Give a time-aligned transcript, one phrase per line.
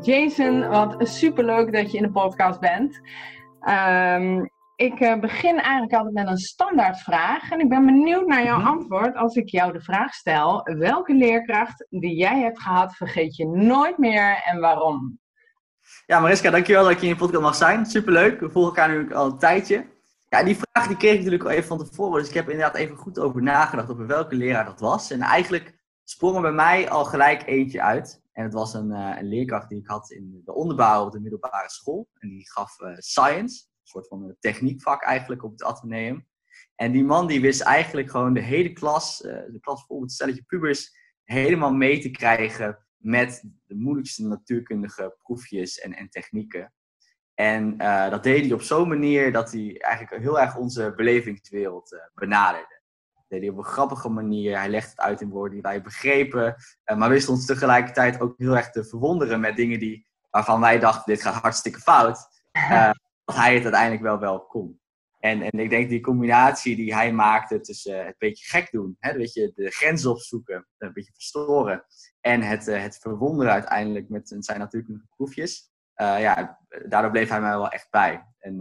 [0.03, 3.01] Jason, wat superleuk dat je in de podcast bent.
[3.69, 7.51] Um, ik uh, begin eigenlijk altijd met een standaardvraag.
[7.51, 8.69] En ik ben benieuwd naar jouw mhm.
[8.69, 13.47] antwoord als ik jou de vraag stel: welke leerkracht die jij hebt gehad vergeet je
[13.47, 15.19] nooit meer en waarom?
[16.07, 17.87] Ja, Mariska, dankjewel dat ik in je podcast mag zijn.
[17.87, 18.41] Superleuk.
[18.41, 19.87] We volgen elkaar nu al een tijdje.
[20.29, 22.21] Ja, die vraag die kreeg ik natuurlijk al even van tevoren.
[22.21, 25.11] Dus ik heb inderdaad even goed over nagedacht over welke leraar dat was.
[25.11, 25.75] En eigenlijk
[26.05, 28.22] sprong er bij mij al gelijk eentje uit.
[28.33, 31.21] En het was een, uh, een, leerkracht die ik had in de onderbouw op de
[31.21, 32.09] middelbare school.
[32.15, 36.27] En die gaf uh, science, een soort van techniekvak eigenlijk op het ateneum.
[36.75, 40.91] En die man die wist eigenlijk gewoon de hele klas, de klas met stelletje pubers,
[41.25, 46.73] helemaal mee te krijgen met de moeilijkste natuurkundige proefjes en, en technieken.
[47.35, 47.77] En
[48.11, 52.82] dat deed hij op zo'n manier dat hij eigenlijk heel erg onze belevingswereld benaderde
[53.33, 54.59] deed hij op een grappige manier.
[54.59, 56.57] Hij legde het uit in woorden die wij begrepen.
[56.85, 60.79] Uh, maar wist ons tegelijkertijd ook heel erg te verwonderen met dingen die, waarvan wij
[60.79, 62.19] dachten, dit gaat hartstikke fout.
[62.53, 62.91] Uh,
[63.25, 64.81] dat hij het uiteindelijk wel wel kon.
[65.19, 68.97] En, en ik denk die combinatie die hij maakte tussen uh, het beetje gek doen,
[68.99, 71.85] hè, weet je, de grens opzoeken, een beetje verstoren.
[72.21, 75.71] En het, het verwonderen uiteindelijk met zijn natuurlijke proefjes.
[75.95, 78.27] ja, daardoor bleef hij mij wel echt bij.
[78.39, 78.59] En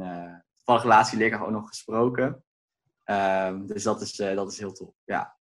[0.57, 2.43] toevallig laatst die leerkracht ook nog gesproken.
[3.03, 4.93] Ehm, dus dat is, uh, dat is heel tof.
[5.05, 5.35] Ja.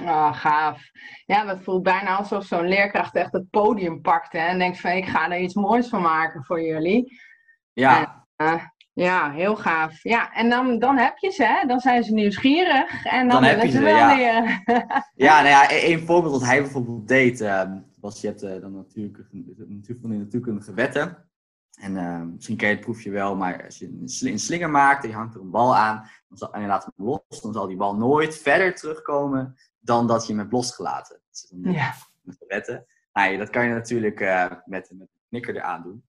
[0.00, 0.90] Oh, gaaf.
[1.26, 4.90] Ja, dat voelt bijna alsof zo'n leerkracht echt het podium pakt hè, en denkt van
[4.90, 7.20] ik ga er iets moois van maken voor jullie.
[7.72, 8.26] Ja.
[8.36, 10.02] En, uh, ja, heel gaaf.
[10.02, 11.66] Ja, en dan, dan heb je ze, hè?
[11.66, 14.14] dan zijn ze nieuwsgierig en dan, dan ze, wel ja.
[14.16, 14.62] leren.
[15.26, 17.62] ja, nou ja, een voorbeeld dat hij bijvoorbeeld deed, uh,
[18.00, 19.18] was je hebt uh, dan natuurlijk,
[19.56, 21.25] natuurlijk van die natuurkundige wetten.
[21.76, 25.08] En uh, misschien ken je het proefje wel, maar als je een slinger maakt en
[25.08, 27.66] je hangt er een bal aan dan zal, en je laat hem los, dan zal
[27.66, 31.20] die bal nooit verder terugkomen dan dat je hem hebt losgelaten.
[31.30, 31.94] Dat ja.
[32.22, 32.86] Met wetten.
[33.12, 36.04] Nou, dat kan je natuurlijk uh, met, met een knikker eraan doen.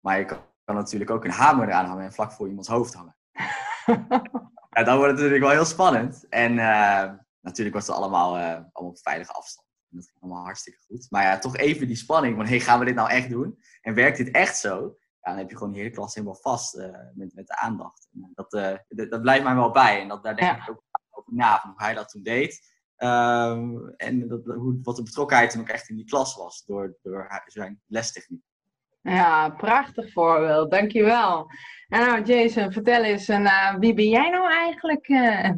[0.00, 2.94] Maar je kan, kan, natuurlijk ook een hamer eraan hangen en vlak voor iemands hoofd
[2.94, 3.16] hangen.
[4.76, 6.26] ja, dan wordt het natuurlijk wel heel spannend.
[6.28, 9.66] En uh, natuurlijk was het allemaal, allemaal op veilige afstand.
[9.88, 11.06] dat ging allemaal hartstikke goed.
[11.10, 13.58] Maar ja, toch even die spanning van, hey, gaan we dit nou echt doen?
[13.80, 14.96] En werkt dit echt zo?
[15.22, 18.08] Ja, dan heb je gewoon die hele klas helemaal vast uh, met, met de aandacht.
[18.12, 20.00] En dat, uh, dat, blijft mij wel bij.
[20.00, 22.78] En dat, daar denk ik ook over na, van hoe hij dat toen deed.
[22.96, 26.96] Um, en dat, hoe, wat de betrokkenheid toen ook echt in die klas was, door,
[27.02, 28.42] door zijn lestechniek.
[29.02, 31.50] Ja, prachtig voorbeeld, dankjewel.
[31.88, 35.06] En nou, Jason, vertel eens, uh, wie ben jij nou eigenlijk?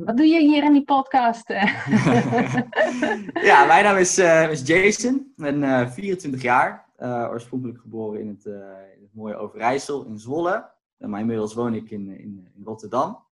[0.05, 1.49] wat doe je hier in die podcast?
[3.50, 4.19] ja, mijn naam is,
[4.50, 6.87] is Jason, ik ben 24 jaar,
[7.31, 8.44] oorspronkelijk geboren in het,
[9.12, 10.70] mooie Overijssel in Zwolle.
[10.97, 13.26] maar inmiddels woon ik in, in, in Rotterdam.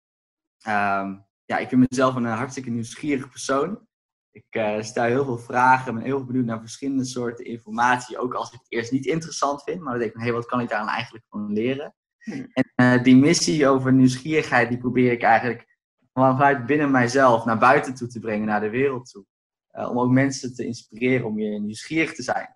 [0.67, 3.87] Um, ja, ik vind mezelf een hartstikke nieuwsgierig persoon.
[4.31, 8.19] Ik uh, stel heel veel vragen, ben heel benieuwd naar verschillende soorten informatie.
[8.19, 10.47] Ook als ik het eerst niet interessant vind, maar dan denk ik, hé, hey, wat
[10.47, 11.95] kan ik daar eigenlijk van leren?
[12.19, 12.47] Hmm.
[12.53, 15.79] En uh, die missie over nieuwsgierigheid, die probeer ik eigenlijk
[16.13, 19.25] vanuit binnen mijzelf naar buiten toe te brengen, naar de wereld toe.
[19.73, 22.56] Uh, om ook mensen te inspireren om meer nieuwsgierig te zijn.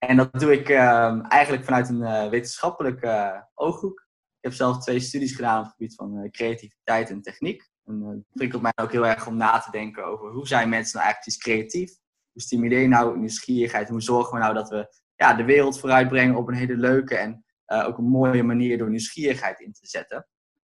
[0.00, 4.08] En dat doe ik ehm, eigenlijk vanuit een wetenschappelijke ooghoek.
[4.40, 7.68] Ik heb zelf twee studies gedaan op het gebied van creativiteit en techniek.
[7.84, 10.98] En dat prikkelt mij ook heel erg om na te denken over hoe zijn mensen
[10.98, 11.90] nou eigenlijk creatief?
[12.32, 13.88] Hoe stimuleer je nou nieuwsgierigheid?
[13.88, 17.44] Hoe zorgen we nou dat we ja, de wereld vooruitbrengen op een hele leuke en
[17.66, 20.26] ook een mooie manier door nieuwsgierigheid in te zetten?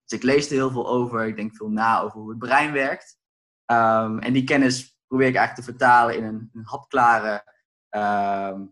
[0.04, 1.26] Dus ik lees er heel veel over.
[1.26, 3.18] Ik denk veel na over hoe het brein werkt.
[3.64, 7.53] Ehm, en die kennis probeer ik eigenlijk te vertalen in een, een hapklare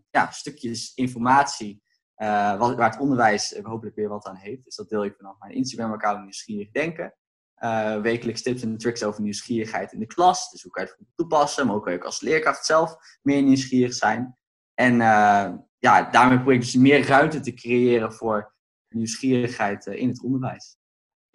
[0.09, 1.81] ja, stukjes informatie.
[2.17, 4.63] Uh, waar het onderwijs hopelijk weer wat aan heeft.
[4.63, 7.15] Dus dat deel ik vanaf mijn Instagram-account Nieuwsgierig Denken.
[7.57, 10.49] Uh, wekelijks tips en tricks over nieuwsgierigheid in de klas.
[10.51, 13.93] Dus hoe kan je het toepassen, maar ook kan je als leerkracht zelf meer nieuwsgierig
[13.93, 14.37] zijn.
[14.73, 18.53] En uh, ja, daarmee probeer ik dus meer ruimte te creëren voor
[18.89, 20.77] nieuwsgierigheid in het onderwijs.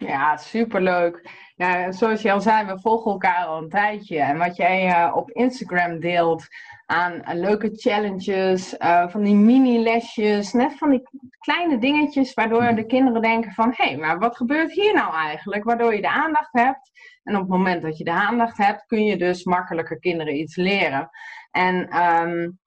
[0.07, 1.29] Ja, superleuk.
[1.55, 4.19] Ja, zoals je al zei, we volgen elkaar al een tijdje.
[4.19, 6.47] En wat jij uh, op Instagram deelt
[6.85, 11.01] aan uh, leuke challenges, uh, van die mini-lesjes, net van die
[11.39, 13.73] kleine dingetjes waardoor de kinderen denken van...
[13.75, 15.63] hé, hey, maar wat gebeurt hier nou eigenlijk?
[15.63, 16.91] Waardoor je de aandacht hebt.
[17.23, 20.55] En op het moment dat je de aandacht hebt, kun je dus makkelijker kinderen iets
[20.55, 21.09] leren.
[21.51, 22.01] En...
[22.01, 22.59] Um,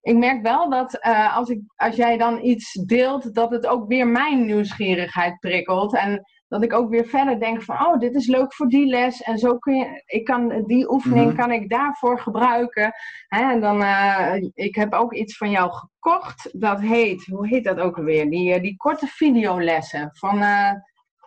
[0.00, 1.00] ik merk wel dat
[1.34, 5.94] als, ik, als jij dan iets deelt, dat het ook weer mijn nieuwsgierigheid prikkelt.
[5.94, 9.22] En dat ik ook weer verder denk van, oh, dit is leuk voor die les.
[9.22, 11.36] En zo kun je, ik kan, die oefening mhm.
[11.36, 12.92] kan ik daarvoor gebruiken.
[13.28, 16.60] Hè, en dan, uh, ik heb ook iets van jou gekocht.
[16.60, 18.30] Dat heet, hoe heet dat ook alweer?
[18.30, 20.38] Die, uh, die korte videolessen van...
[20.38, 20.70] Uh,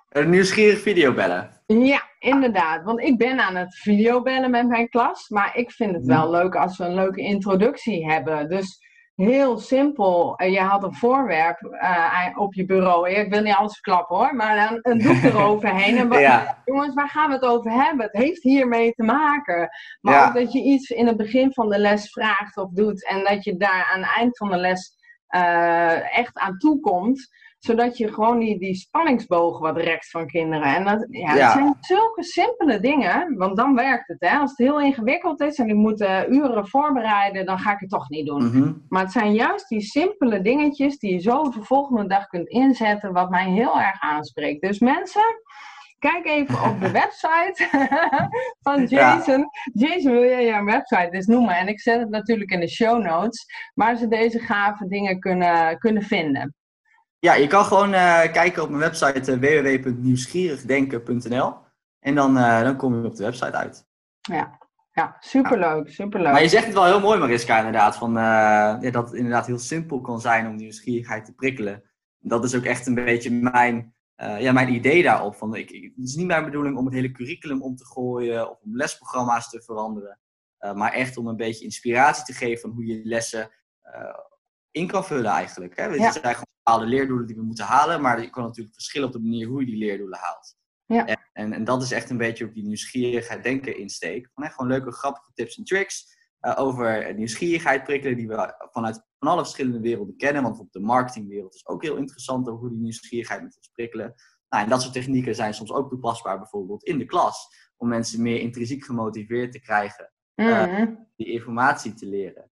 [0.10, 1.50] een nieuwsgierig videobellen.
[1.66, 2.84] Ja, inderdaad.
[2.84, 5.30] Want ik ben aan het videobellen met mijn klas.
[5.30, 6.14] Maar ik vind het mhm.
[6.14, 8.50] wel leuk als we een leuke introductie hebben.
[8.50, 8.80] Dus
[9.22, 10.44] heel simpel.
[10.44, 13.10] Je had een voorwerp uh, op je bureau.
[13.10, 15.98] Ik wil niet alles verklappen hoor, maar dan een doek eroverheen.
[15.98, 16.62] En ja.
[16.66, 18.06] Jongens, waar gaan we het over hebben?
[18.06, 19.70] Het heeft hiermee te maken.
[20.02, 23.08] Maar ook dat je iets in het begin van de les vraagt of doet.
[23.08, 27.30] En dat je daar aan het eind van de les uh, echt aan toekomt
[27.64, 30.76] zodat je gewoon die, die spanningsboog wat rekt van kinderen.
[30.76, 34.20] En dat ja, Het zijn zulke simpele dingen, want dan werkt het.
[34.20, 34.38] Hè?
[34.38, 37.90] Als het heel ingewikkeld is en ik moet uh, uren voorbereiden, dan ga ik het
[37.90, 38.46] toch niet doen.
[38.46, 38.74] Mhm.
[38.90, 43.14] Maar het zijn juist die simpele dingetjes die je zo de volgende dag kunt inzetten,
[43.14, 44.62] wat mij heel erg aanspreekt.
[44.62, 45.42] Dus mensen,
[46.00, 47.68] kijk even op de website
[48.66, 49.50] van Jason.
[49.74, 51.56] Jason, wil jij jouw website eens noemen?
[51.56, 55.78] En ik zet het natuurlijk in de show notes, waar ze deze gave dingen kunnen,
[55.78, 56.56] kunnen vinden.
[57.22, 61.54] Ja, je kan gewoon uh, kijken op mijn website uh, www.nieuwsgierigdenken.nl
[62.00, 63.88] en dan, uh, dan kom je op de website uit.
[64.22, 64.60] Ja,
[64.92, 66.32] ja superleuk, superleuk.
[66.32, 69.60] Maar je zegt het wel heel mooi, Mariska, inderdaad, van, ja, dat het inderdaad heel
[69.60, 71.84] simpel kan zijn om nieuwsgierigheid te prikkelen.
[72.20, 75.36] Dat is ook echt een beetje mijn, ja, mijn idee daarop.
[75.36, 78.50] Van, ik, ik, het is niet mijn bedoeling om het hele curriculum om te gooien
[78.50, 80.20] of om lesprogramma's te veranderen.
[80.74, 83.52] maar echt om een beetje inspiratie te geven van hoe je lessen
[84.72, 85.76] in kan vullen eigenlijk.
[85.78, 85.86] Hè?
[85.86, 86.12] Ja.
[86.12, 89.20] zijn gewoon bepaalde leerdoelen die we moeten halen, maar je kan natuurlijk verschillen op de
[89.20, 90.56] manier hoe je die leerdoelen haalt.
[90.86, 91.06] Ja.
[91.06, 94.30] En, en, en dat is echt een beetje ook die nieuwsgierigheid denken insteek.
[94.34, 99.04] Van, hè, gewoon leuke, grappige tips en tricks uh, over nieuwsgierigheid prikkelen die we vanuit
[99.20, 100.44] van alle verschillende werelden kennen.
[100.44, 104.14] Want op de marketingwereld is ook heel interessant over hoe die nieuwsgierigheid met ons prikkelen.
[104.50, 107.48] Nou, en dat soort technieken zijn soms ook toepasbaar bijvoorbeeld in de klas.
[107.78, 112.51] Om mensen meer intrinsiek gemotiveerd te krijgen uh, die informatie te leren.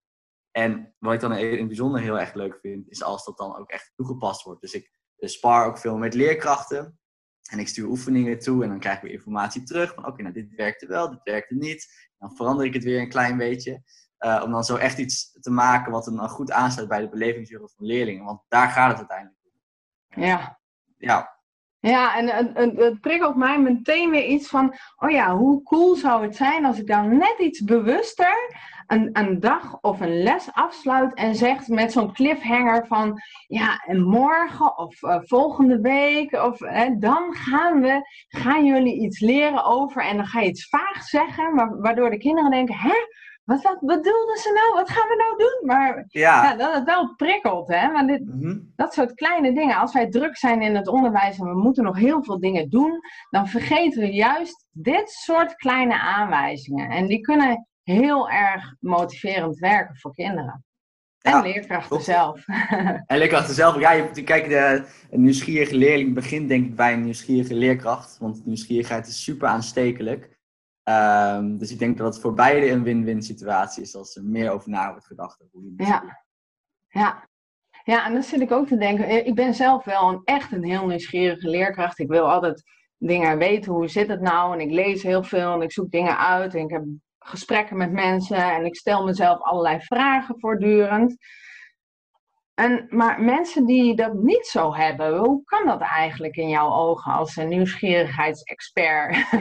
[0.59, 3.55] En wat ik dan in het bijzonder heel erg leuk vind, is als dat dan
[3.55, 4.61] ook echt toegepast wordt.
[4.61, 6.99] Dus ik spar ook veel met leerkrachten.
[7.51, 9.93] En ik stuur oefeningen toe en dan krijg ik weer informatie terug.
[9.93, 12.11] Van oké, nou dit werkte wel, dit werkte niet.
[12.17, 13.81] Dan verander ik het weer een klein beetje.
[14.19, 17.73] Uh, om dan zo echt iets te maken wat dan goed aansluit bij de belevingswereld
[17.73, 18.25] van leerlingen.
[18.25, 20.23] Want daar gaat het uiteindelijk om.
[20.23, 20.59] Ja.
[20.97, 21.37] Ja.
[21.79, 26.23] Ja, en het, het prikkelt mij meteen weer iets van, oh ja, hoe cool zou
[26.23, 28.35] het zijn als ik dan net iets bewuster
[28.89, 34.01] een, een dag of een les afsluit en zegt met zo'n cliffhanger van ja, en
[34.01, 36.57] morgen of uh, volgende week of
[36.99, 41.55] dan gaan we, gaan jullie iets leren over en dan ga je iets vaag zeggen,
[41.55, 42.95] maar, waardoor de kinderen denken, hè?
[43.43, 44.73] Wat, wat bedoelden ze nou?
[44.73, 45.67] Wat gaan we nou doen?
[45.67, 46.43] Maar ja.
[46.43, 47.91] ja dat het wel prikkelt, hè?
[47.91, 48.57] Want dit, mhm.
[48.75, 49.75] dat soort kleine dingen.
[49.75, 52.99] Als wij druk zijn in het onderwijs en we moeten nog heel veel dingen doen,
[53.29, 56.89] dan vergeten we juist dit soort kleine aanwijzingen.
[56.89, 60.63] En die kunnen heel erg motiverend werken voor kinderen.
[61.19, 62.45] En leerkrachten zelf.
[63.05, 63.79] En leerkrachten zelf.
[63.79, 68.17] Ja, je, kijk, de, een nieuwsgierige leerling begint denk ik bij een nieuwsgierige leerkracht.
[68.17, 70.37] Want nieuwsgierigheid is super aanstekelijk.
[70.83, 74.51] Um, dus ik denk dat het voor beide een win-win situatie is als er meer
[74.51, 75.43] over na wordt gedacht.
[75.77, 76.23] ja.
[76.87, 77.27] ja.
[77.83, 79.05] Ja, en dan zit ik ook te denken.
[79.05, 81.99] Eh, ik ben zelf wel een, echt een heel nieuwsgierige leerkracht.
[81.99, 82.63] Ik wil altijd
[82.97, 83.71] dingen weten.
[83.71, 84.53] Hoe zit het nou?
[84.53, 86.55] En ik lees heel veel en ik zoek dingen uit.
[86.55, 86.83] En ik heb
[87.19, 91.17] gesprekken met mensen en ik stel mezelf allerlei vragen voortdurend.
[92.53, 97.13] En, maar mensen die dat niet zo hebben, hoe kan dat eigenlijk in jouw ogen
[97.13, 99.31] als een nieuwsgierigheidsexpert?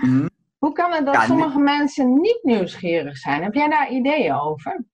[0.00, 0.26] Mhm.
[0.58, 3.42] Hoe kan het dat sommige mensen niet nieuwsgierig zijn?
[3.42, 4.84] Heb jij daar ideeën over?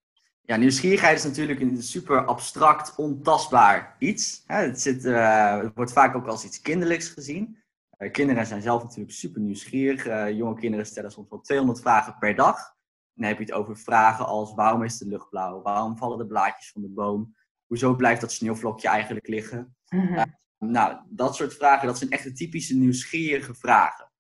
[0.41, 4.43] Ja, nieuwsgierigheid is natuurlijk een super abstract, ontastbaar iets.
[4.47, 7.63] Het, zit, uh, het wordt vaak ook als iets kinderlijks gezien.
[7.99, 10.07] Uh, kinderen zijn zelf natuurlijk super nieuwsgierig.
[10.07, 12.57] Uh, jonge kinderen stellen soms wel 200 vragen per dag.
[12.57, 15.63] En dan heb je het over vragen als waarom is de lucht blauw?
[15.63, 17.37] Waarom vallen de blaadjes van de boom?
[17.67, 19.77] Hoezo blijft dat sneeuwvlokje eigenlijk liggen?
[19.89, 20.25] Mhm.
[20.59, 24.13] nou, dat soort vragen, dat zijn echt de typische nieuwsgierige vragen.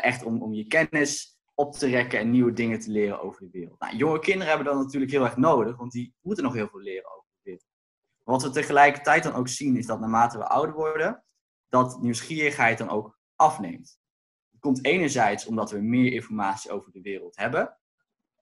[0.00, 3.50] echt om, om je kennis op te rekken en nieuwe dingen te leren over de
[3.50, 3.80] wereld.
[3.80, 6.80] Nou, jonge kinderen hebben dat natuurlijk heel erg nodig, want die moeten nog heel veel
[6.80, 7.66] leren over de wereld.
[8.24, 11.24] wat we tegelijkertijd dan ook zien, is dat naarmate we ouder worden,
[11.68, 13.98] dat nieuwsgierigheid dan ook afneemt.
[14.50, 17.78] Het komt enerzijds omdat we meer informatie over de wereld hebben.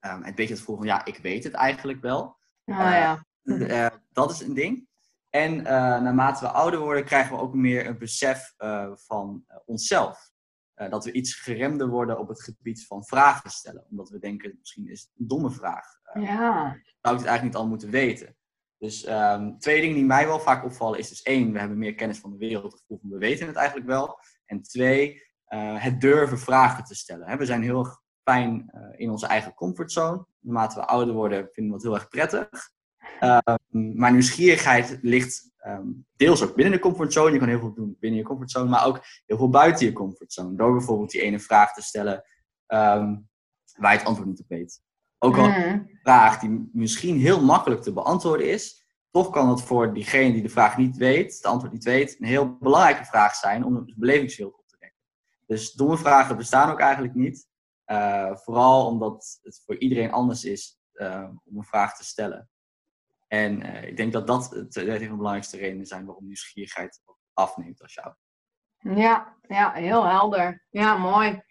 [0.00, 2.22] Um, een beetje het gevoel van, ja, ik weet het eigenlijk wel.
[2.64, 3.24] Oh, ja.
[3.42, 4.88] Uh, dat is een ding.
[5.30, 8.54] En uh, naarmate we ouder worden, krijgen we ook meer een besef
[8.94, 10.30] van onszelf.
[10.74, 13.86] Dat we iets geremder worden op het gebied van vragen stellen.
[13.90, 15.86] Omdat we denken, misschien is het een domme vraag.
[16.14, 16.60] Ja.
[17.00, 18.35] Zou ik het eigenlijk niet al moeten weten?
[18.78, 21.94] Dus um, twee dingen die mij wel vaak opvallen is dus één, we hebben meer
[21.94, 22.74] kennis van de wereld.
[22.74, 24.18] Gevoel van we weten het eigenlijk wel.
[24.44, 27.38] En twee, uh, het durven vragen te stellen.
[27.38, 30.26] we zijn heel erg fijn in onze eigen comfortzone.
[30.40, 32.48] Naarmate we ouder worden vinden we het heel erg prettig.
[33.20, 33.56] Ehm,
[33.94, 37.32] maar nieuwsgierigheid ligt Ehm, deels ook binnen de comfortzone.
[37.32, 40.56] Je kan heel veel doen binnen je comfortzone, maar ook heel veel buiten je comfortzone.
[40.56, 42.24] Door bijvoorbeeld die ene vraag te stellen
[42.66, 44.82] waar je het antwoord niet op weet.
[45.18, 45.54] Ook al mm.
[45.54, 50.42] een vraag die misschien heel makkelijk te beantwoorden is, toch kan het voor diegene die
[50.42, 53.94] de vraag niet weet, de antwoord niet weet, een heel belangrijke vraag zijn om een
[53.96, 55.00] belevingswereld op te rekken.
[55.46, 57.48] Dus domme vragen bestaan ook eigenlijk niet.
[57.86, 62.48] Uh, vooral omdat het voor iedereen anders is uh, om een vraag te stellen.
[63.28, 67.02] En uh, ik denk dat dat het, een van de belangrijkste redenen zijn waarom nieuwsgierigheid
[67.32, 68.14] afneemt als jou.
[68.78, 70.66] Ja, ja, heel helder.
[70.70, 71.42] Ja, mooi.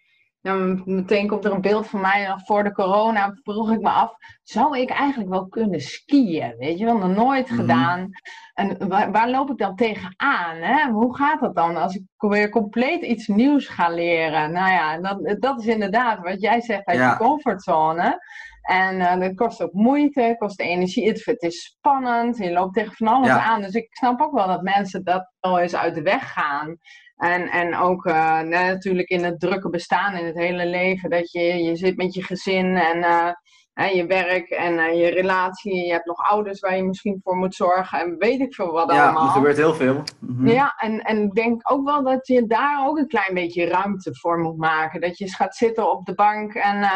[0.46, 3.38] Ja, meteen komt er een beeld van mij nog voor de corona.
[3.42, 4.12] Vroeg ik me af,
[4.42, 6.54] zou ik eigenlijk wel kunnen skiën?
[6.58, 7.60] Weet je wel, nog nooit mhm.
[7.60, 8.10] gedaan.
[8.54, 10.56] En waar, waar, loop ik dan tegenaan?
[10.56, 10.90] Hè?
[10.90, 14.52] Hoe gaat dat dan als ik weer compleet iets nieuws ga leren?
[14.52, 17.10] Nou ja, dat, dat is inderdaad wat jij zegt uit ja.
[17.10, 18.18] je comfortzone.
[18.62, 21.08] En uh, dat kost ook moeite, kost energie.
[21.08, 23.62] Het, het, is spannend, je loopt tegen van alles aan.
[23.62, 26.76] Dus ik snap ook wel dat mensen dat wel eens uit de weg gaan.
[27.16, 31.10] En, en ook uh, natuurlijk in het drukke bestaan in het hele leven.
[31.10, 35.86] Dat je, je zit met je gezin en uh, je werk en je relatie.
[35.86, 38.00] Je hebt nog ouders waar je misschien voor moet zorgen.
[38.00, 39.22] En weet ik veel wat ja, allemaal.
[39.22, 40.02] Ja, er gebeurt heel veel.
[40.20, 40.46] Mhm.
[40.46, 44.14] Ja, en, en ik denk ook wel dat je daar ook een klein beetje ruimte
[44.14, 45.00] voor moet maken.
[45.00, 46.54] Dat je eens gaat zitten op de bank.
[46.54, 46.88] En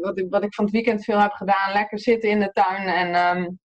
[0.00, 1.72] wat, ik, wat ik van het weekend veel heb gedaan.
[1.72, 3.36] Lekker zitten in de tuin en...
[3.36, 3.58] Um,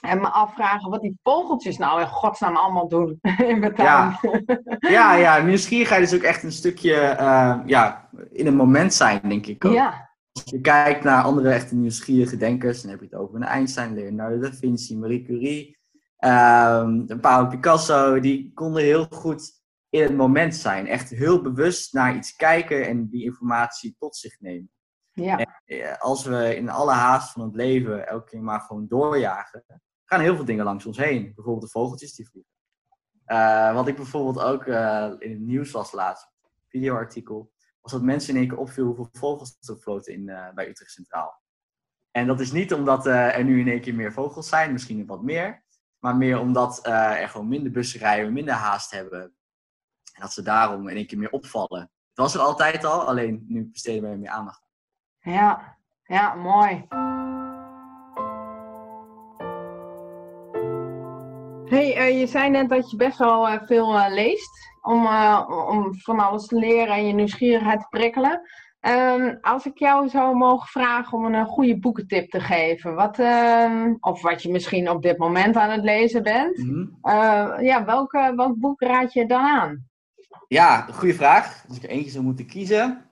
[0.00, 3.18] en me afvragen wat die vogeltjes nou in godsnaam allemaal doen
[3.50, 3.72] in mijn.
[3.76, 4.20] Ja,
[4.78, 9.46] ja, ja nieuwsgierigheid is ook echt een stukje uh, ja, in het moment zijn, denk
[9.46, 9.72] ik ook.
[9.72, 10.06] Ja.
[10.32, 13.94] Als je kijkt naar andere echte nieuwsgierige denkers, dan heb je het over een Einstein,
[13.94, 15.78] Leonardo da Vinci, Marie Curie,
[16.18, 20.86] um, Pablo Picasso, die konden heel goed in het moment zijn.
[20.86, 24.70] Echt heel bewust naar iets kijken en die informatie tot zich nemen.
[25.12, 25.38] Ja.
[25.38, 29.64] En eh, als we in alle haast van het leven elke keer maar gewoon doorjagen,
[30.08, 31.32] gaan heel veel dingen langs ons heen.
[31.34, 32.52] Bijvoorbeeld de vogeltjes die vliegen.
[33.26, 36.28] Uh, wat ik bijvoorbeeld ook uh, in het nieuws las laatst,
[36.68, 40.68] videoartikel, was dat mensen in één keer opviel hoeveel vogels er floten in, uh, bij
[40.68, 41.42] Utrecht Centraal.
[42.10, 45.22] En dat is niet omdat er nu in één keer meer vogels zijn, misschien wat
[45.22, 45.64] meer,
[45.98, 49.22] maar meer omdat er gewoon minder bussen rijden, minder haast hebben.
[50.12, 51.80] En dat ze daarom in één keer meer opvallen.
[51.80, 55.32] Het was er altijd al, alleen nu besteden we er meer aandacht aan.
[55.32, 56.86] Ja, ja, mooi.
[61.68, 64.50] Hey, uh, je zei net dat je best wel uh, veel uh, leest
[64.82, 65.06] om,
[65.68, 68.40] om van alles te leren en je nieuwsgierigheid te prikkelen.
[68.80, 73.94] Um, als ik jou zou mogen vragen om een goede boekentip te geven, wat, ehm,
[74.00, 76.98] of wat je misschien op dit moment aan het lezen bent, mm
[77.60, 79.86] ja, welke, welk boek raad je dan aan?
[80.46, 81.64] Ja, goede vraag.
[81.68, 83.04] Als ik er eentje zou moeten kiezen,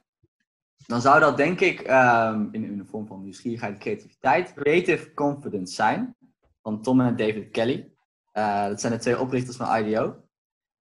[0.86, 5.14] dan zou dat denk ik um, in, in de vorm van nieuwsgierigheid en creativiteit Creative
[5.14, 6.16] Confidence zijn,
[6.62, 7.94] van Tom en David Kelly.
[8.36, 10.24] Uh, dat zijn de twee oprichters van IDEO.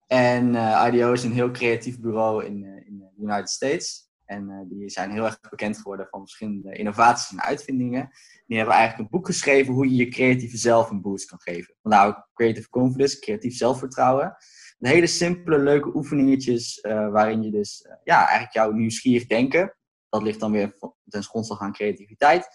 [0.07, 4.09] En uh, IDEO is een heel creatief bureau in, uh, in de United States.
[4.25, 8.09] En die zijn heel erg bekend geworden van verschillende innovaties en uitvindingen.
[8.45, 11.75] Die hebben eigenlijk een boek geschreven hoe je je creatieve zelf een boost kan geven.
[11.81, 14.35] Vandaar ook Creative Confidence, creatief zelfvertrouwen.
[14.79, 19.75] Een hele simpele, leuke oefeningetjes waarin je dus ja, eigenlijk jouw nieuwsgierig denken,
[20.09, 22.47] dat ligt dan weer ten grondslag aan creativiteit,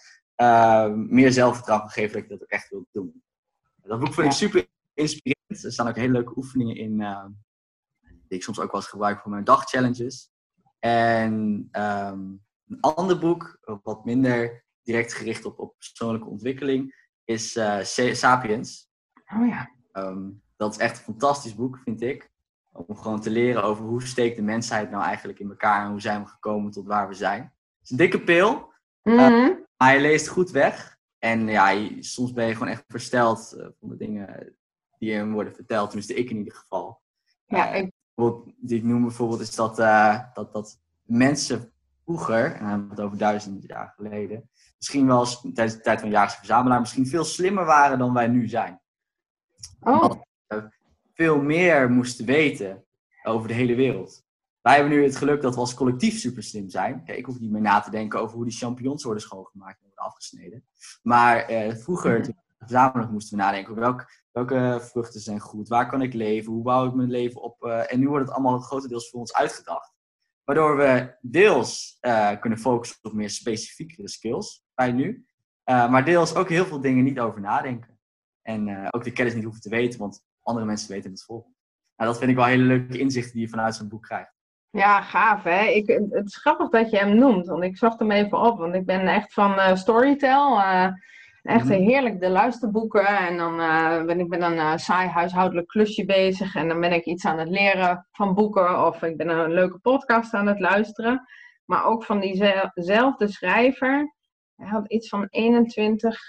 [0.93, 3.23] meer zelfvertrouwen geven dat je dat ook echt wilt doen.
[3.75, 5.63] Dat boek vind ik super inspirerend.
[5.63, 7.25] Er staan ook hele leuke oefeningen in, uh,
[8.01, 10.29] die ik soms ook wel eens gebruik voor mijn dagchallenges.
[10.79, 12.19] En ehm,
[12.67, 17.83] een ander boek, wat minder direct gericht op, op persoonlijke ontwikkeling, is uh,
[18.13, 18.89] Sapiens.
[19.33, 19.71] Oh ja.
[19.91, 22.29] Ehm, dat is echt een fantastisch boek, vind ik.
[22.71, 26.01] Om gewoon te leren over hoe steekt de mensheid nou eigenlijk in elkaar en hoe
[26.01, 27.41] zijn we gekomen tot waar we zijn.
[27.41, 29.51] Het is een dikke pil, Mhm.
[29.77, 30.97] maar je leest goed weg.
[31.19, 34.55] En ja, je- soms ben je gewoon echt versteld eh, van de dingen
[35.01, 35.85] die hem worden verteld.
[35.85, 37.01] Tenminste, ik in ieder geval.
[37.45, 41.71] Ja, Eh, ik, bijvoorbeeld, die ik noem bijvoorbeeld is dat, eh, dat, dat mensen
[42.03, 45.81] vroeger, en dan hebben we het over duizend jaar geleden, misschien wel eens tijdens de
[45.81, 48.81] tijd van jaagse verzamelaar, misschien veel slimmer waren dan wij nu zijn.
[49.79, 50.11] oh,
[51.13, 52.85] Veel meer moesten weten
[53.23, 54.23] over de hele wereld.
[54.61, 57.03] Wij hebben nu het geluk dat we als collectief super slim zijn.
[57.03, 59.85] Kijk, ik hoef niet meer na te denken over hoe die champignons worden schoongemaakt en
[59.87, 60.65] worden afgesneden.
[61.01, 65.67] Maar eh, vroeger, toen we verzamelen, moesten we nadenken over welk, welke vruchten zijn goed,
[65.67, 67.63] waar kan ik leven, hoe bouw ik mijn leven op.
[67.63, 69.93] eh, en nu wordt het allemaal grotendeels voor ons uitgedacht.
[70.43, 75.25] Waardoor we deels eh, kunnen focussen op meer specifiekere skills bij nu.
[75.63, 77.99] eh, maar deels ook heel veel dingen niet over nadenken.
[78.41, 81.55] En ook de kennis niet hoeven te weten, want andere mensen weten het volgende.
[81.95, 84.33] Nou, dat vind ik wel hele leuke inzichten die je vanuit zo'n boek krijgt.
[84.69, 85.63] ja, gaaf hè.
[85.65, 88.57] Ik, het is grappig dat je hem noemt, want ik zocht hem even op.
[88.57, 89.75] Want ik ben echt van eh,
[91.41, 91.73] echt Mhm.
[91.73, 93.05] heerlijk, de luisterboeken.
[93.07, 96.55] En dan eh, ben ik met een eh, saai huishoudelijk klusje bezig.
[96.55, 98.85] En dan ben ik iets aan het leren van boeken.
[98.85, 101.27] Of ik ben een leuke podcast aan het luisteren.
[101.65, 104.15] Maar ook van diezelfde schrijver.
[104.55, 106.19] Hij had iets van 21,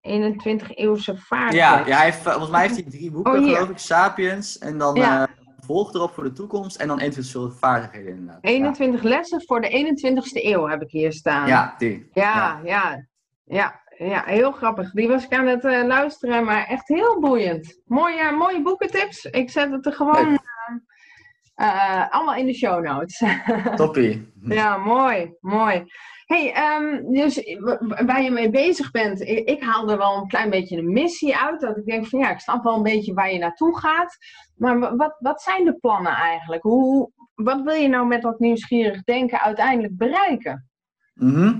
[0.00, 1.52] 21 eeuwse vaart.
[1.52, 3.78] Ja, ja hij heeft, volgens mij heeft hij drie boeken, Oh, geloof ik.
[3.78, 4.58] Sapiens.
[4.58, 5.22] En dan Ja.
[5.26, 5.32] eh,
[5.66, 6.76] volg erop voor de toekomst.
[6.76, 8.38] En dan individuele vaardigheden inderdaad.
[8.44, 11.46] 21 lessen voor de 21ste eeuw heb ik hier staan.
[11.48, 12.08] Ja, die.
[12.12, 13.06] Ja, ja, ja,
[13.48, 13.80] ja,
[14.24, 14.90] heel grappig.
[14.90, 17.80] Die was ik aan het eh, luisteren, maar echt heel boeiend.
[17.84, 19.24] Mooie, mooie boekentips.
[19.24, 20.38] Ik zet het er gewoon
[21.54, 23.22] eh, eh, allemaal in de show notes.
[23.76, 24.32] Toppie.
[24.42, 25.84] ja, mooi, mooi.
[26.26, 27.56] hey, ehm, dus
[28.06, 31.36] waar je mee bezig bent, ik, ik haal er wel een klein beetje een missie
[31.36, 31.60] uit.
[31.60, 34.16] Dat ik denk van ja, ik snap wel een beetje waar je naartoe gaat.
[34.56, 36.62] Maar wa- wat, wat zijn de plannen eigenlijk?
[36.62, 40.68] Hoe, wat wil je nou met dat nieuwsgierig denken uiteindelijk bereiken?
[41.14, 41.54] Mhm.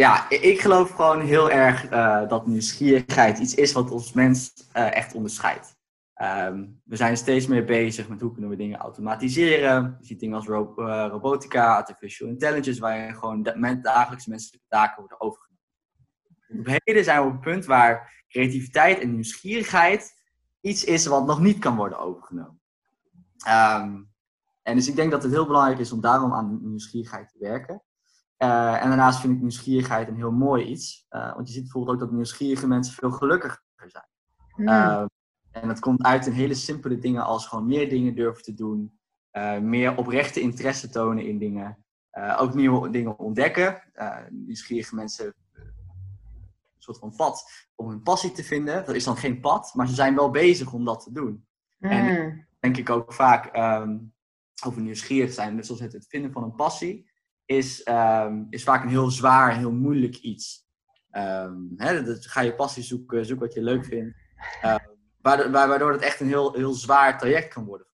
[0.00, 4.96] Ja, ik geloof gewoon heel erg eh, dat nieuwsgierigheid iets is wat ons mens eh,
[4.96, 5.76] echt onderscheidt.
[6.14, 9.96] Ehm, we zijn steeds meer bezig met hoe kunnen we dingen automatiseren.
[10.00, 13.42] Je ziet dingen als eh, robotica, artificial intelligence, waarin gewoon
[13.82, 15.64] dagelijkse menselijke taken worden overgenomen.
[16.58, 20.12] Op heden zijn we op het punt waar creativiteit en nieuwsgierigheid
[20.60, 22.60] iets is wat nog niet kan worden overgenomen.
[23.38, 24.02] Ehm,
[24.62, 27.82] en dus ik denk dat het heel belangrijk is om daarom aan nieuwsgierigheid te werken.
[28.40, 31.06] Eh, en daarnaast vind ik nieuwsgierigheid een heel mooi iets.
[31.08, 34.04] Eh, want je ziet bijvoorbeeld ook dat nieuwsgierige mensen veel gelukkiger zijn.
[34.54, 34.68] Hmm.
[34.68, 35.04] Eh,
[35.50, 38.98] en dat komt uit in hele simpele dingen als gewoon meer dingen durven te doen.
[39.60, 41.84] meer oprechte interesse tonen in dingen.
[42.38, 43.82] ook nieuwe dingen ontdekken.
[44.30, 45.72] Nieuwsgierige mensen een
[46.78, 48.84] soort van pad om hun passie te vinden.
[48.86, 51.46] Dat is dan geen pad, maar ze zijn wel bezig om dat te doen
[51.80, 52.46] en- Hmm.
[52.60, 53.98] denk ik ook vaak ehm,
[54.64, 55.56] over nieuwsgierig zijn.
[55.56, 57.09] Dus zoals het, het vinden van een passie
[57.50, 60.68] is, ehm, is vaak een heel zwaar, heel moeilijk iets.
[61.10, 64.16] Ehm, hè, dus ga je passie zoeken, zoek wat je leuk vindt.
[64.60, 64.78] Ehm,
[65.20, 67.86] waardoor, wa- waardoor het echt een heel, heel zwaar traject kan worden.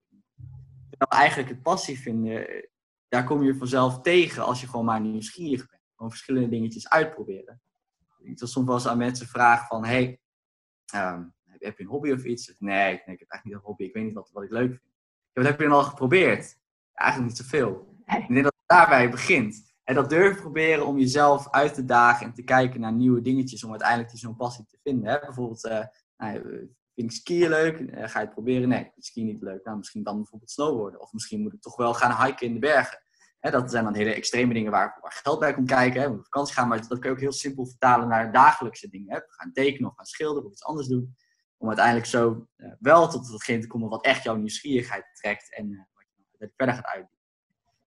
[0.89, 2.67] Terwijl eigenlijk het passie vinden,
[3.07, 5.81] daar kom je vanzelf tegen als je gewoon maar nieuwsgierig bent.
[5.95, 7.61] Gewoon verschillende dingetjes uitproberen.
[8.23, 10.19] Ik wil soms wel eens aan mensen vragen van, hey,
[10.85, 12.55] heb, je een hobby of iets?
[12.59, 13.83] Nee, nee, ik heb eigenlijk niet een hobby.
[13.83, 14.81] Ik weet niet wat, wat ik leuk vind.
[15.33, 16.59] Ja, wat heb je dan al geprobeerd?
[16.93, 17.95] Ja, eigenlijk niet zoveel.
[18.05, 18.21] Nee.
[18.21, 19.73] Ik denk dat daarbij begint.
[19.83, 23.63] En dat durven proberen om jezelf uit te dagen en te kijken naar nieuwe dingetjes
[23.63, 25.11] om uiteindelijk zo'n passie te vinden.
[25.11, 25.19] Hè?
[25.19, 25.85] Bijvoorbeeld, eh,
[26.17, 26.41] nou,
[26.95, 27.79] vind ik skiën leuk?
[27.79, 28.69] Eh, ga je het proberen?
[28.69, 29.63] Nee, ik skiën niet leuk.
[29.63, 31.01] Nou, misschien dan bijvoorbeeld snowboarden.
[31.01, 32.99] Of misschien moet ik toch wel gaan hiken in de bergen.
[33.39, 36.01] Hè, dat zijn dan hele extreme dingen waar, waar geld bij komt kijken.
[36.01, 36.07] Hè?
[36.07, 39.13] Op vakantie gaan, maar dat kun je ook heel simpel vertalen naar dagelijkse dingen.
[39.13, 39.19] Hè?
[39.27, 41.15] Gaan tekenen of gaan schilderen of iets anders doen.
[41.57, 45.87] Om uiteindelijk zo eh, wel tot datgene te komen wat echt jouw nieuwsgierigheid trekt en
[45.93, 46.05] wat
[46.39, 47.14] je verder gaat uitdoen.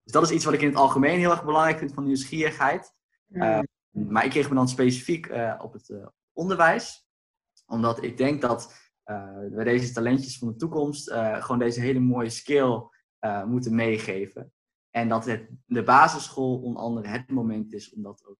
[0.09, 2.93] Dus dat is iets wat ik in het algemeen heel erg belangrijk vind van nieuwsgierigheid.
[3.27, 3.67] Hmm.
[3.91, 7.07] Maar ik kreeg me dan specifiek eh, op het eh, onderwijs.
[7.65, 12.29] Omdat ik denk dat eh we deze talentjes van de toekomst gewoon deze hele mooie
[12.29, 12.81] skill
[13.45, 14.53] moeten meegeven.
[14.89, 18.37] En dat het, de basisschool onder andere het moment is om dat ook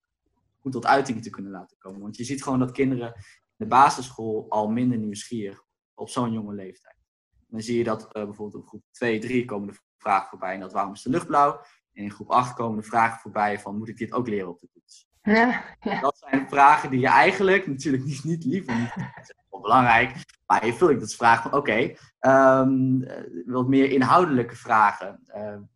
[0.60, 2.00] goed tot uiting te kunnen laten komen.
[2.00, 3.22] Want je ziet gewoon dat kinderen in
[3.56, 6.96] de basisschool al minder nieuwsgierig op zo'n jonge leeftijd.
[7.30, 10.54] En dan zie je dat bijvoorbeeld op groep 2, 3 komen de vragen voorbij.
[10.54, 11.60] En dat waarom is de lucht blauw?
[11.92, 14.60] En in groep 8 komen de vragen voorbij van moet ik dit ook leren op
[14.60, 15.08] de toets?
[15.22, 16.00] Ja, ja.
[16.00, 18.94] Dat zijn vragen die je eigenlijk natuurlijk niet, niet liever niet.
[18.96, 20.12] Of wel belangrijk.
[20.46, 22.98] Maar je vult ik dat vraag van, oké, ehm,
[23.46, 25.24] wat meer inhoudelijke vragen.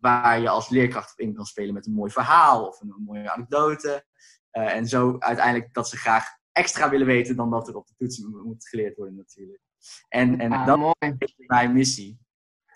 [0.00, 3.30] waar je als leerkracht op in kan spelen met een mooi verhaal of een, mooie
[3.30, 4.04] anekdote.
[4.50, 8.18] en zo uiteindelijk dat ze graag extra willen weten dan dat er op de toets
[8.44, 9.62] moet geleerd worden natuurlijk.
[10.08, 12.18] En, en ah, dat is mijn missie.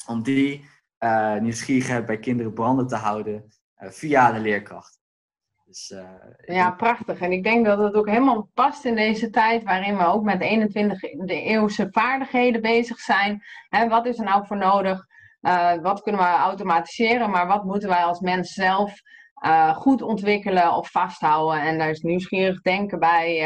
[0.07, 0.65] Om die
[1.01, 4.99] uh, nieuwsgierigheid bij kinderen branden te houden uh, via de leerkracht.
[5.65, 7.21] Dus, uh, ja, prachtig.
[7.21, 10.41] En ik denk dat het ook helemaal past in deze tijd waarin we ook met
[10.41, 13.43] 21 de eeuwse vaardigheden bezig zijn.
[13.69, 15.07] Hè, wat is er nou voor nodig?
[15.83, 17.31] wat kunnen we automatiseren?
[17.31, 19.01] Maar wat moeten wij als mens zelf
[19.75, 21.61] goed ontwikkelen of vasthouden?
[21.61, 23.43] En daar is nieuwsgierig denken bij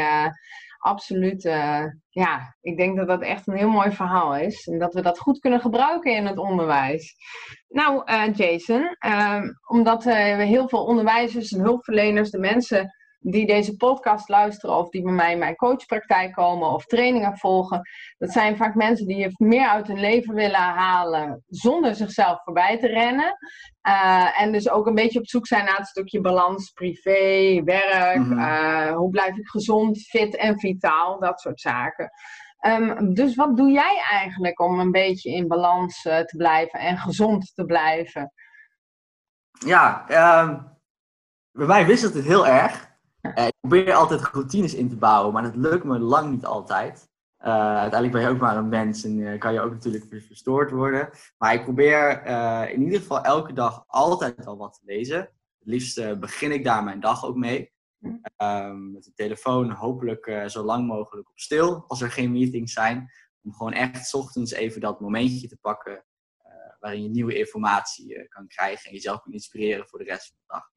[0.83, 4.67] absoluut, uh, ja, ik denk dat dat echt een heel mooi verhaal is.
[4.67, 7.15] En dat we dat goed kunnen gebruiken in het onderwijs.
[7.67, 8.97] Nou, Jason,
[9.67, 10.13] omdat we
[10.45, 15.31] heel veel onderwijzers en hulpverleners, de mensen die deze podcast luisteren of die bij mij
[15.31, 17.81] in mijn coachpraktijk komen of trainingen volgen,
[18.17, 22.87] dat zijn vaak mensen die meer uit hun leven willen halen zonder zichzelf voorbij te
[22.87, 23.37] rennen.
[23.87, 28.17] Uh, en dus ook een beetje op zoek zijn naar het stukje balans, privé, werk.
[28.17, 28.39] Mhm.
[28.39, 32.11] Uh, hoe blijf ik gezond, fit en vitaal, dat soort zaken.
[32.65, 36.97] Um, dus wat doe jij eigenlijk om een beetje in balans uh, te blijven en
[36.97, 38.33] gezond te blijven?
[39.51, 40.59] Ja, uh,
[41.51, 42.92] bij mij wisselt het heel erg.
[43.23, 47.11] Uh, ik probeer altijd routines in te bouwen, maar dat lukt me lang niet altijd.
[47.39, 50.71] Uh, uiteindelijk ben je ook maar een mens en uh, kan je ook natuurlijk verstoord
[50.71, 51.09] worden.
[51.37, 52.25] Maar ik probeer
[52.69, 55.17] in ieder geval elke dag altijd al wat te lezen.
[55.17, 57.71] Het liefst begin ik daar mijn dag ook mee.
[58.37, 63.11] Um, met de telefoon hopelijk zo lang mogelijk op stil als er geen meetings zijn.
[63.43, 66.05] Om gewoon echt ochtends even dat momentje te pakken
[66.79, 70.53] waarin je nieuwe informatie kan krijgen en jezelf kan inspireren voor de rest van de
[70.53, 70.72] dag.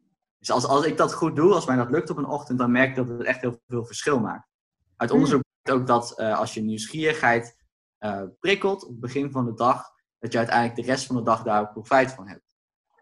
[0.47, 2.71] Dus als, als ik dat goed doe, als mij dat lukt op een ochtend, dan
[2.71, 4.49] merk ik dat het echt heel veel verschil maakt.
[4.97, 5.19] Uit hmm.
[5.19, 7.57] onderzoek blijkt ook dat uh, als je nieuwsgierigheid
[8.01, 9.85] uh, prikkelt op het begin van de dag,
[10.19, 12.57] dat je uiteindelijk de rest van de dag daar ook profijt van hebt.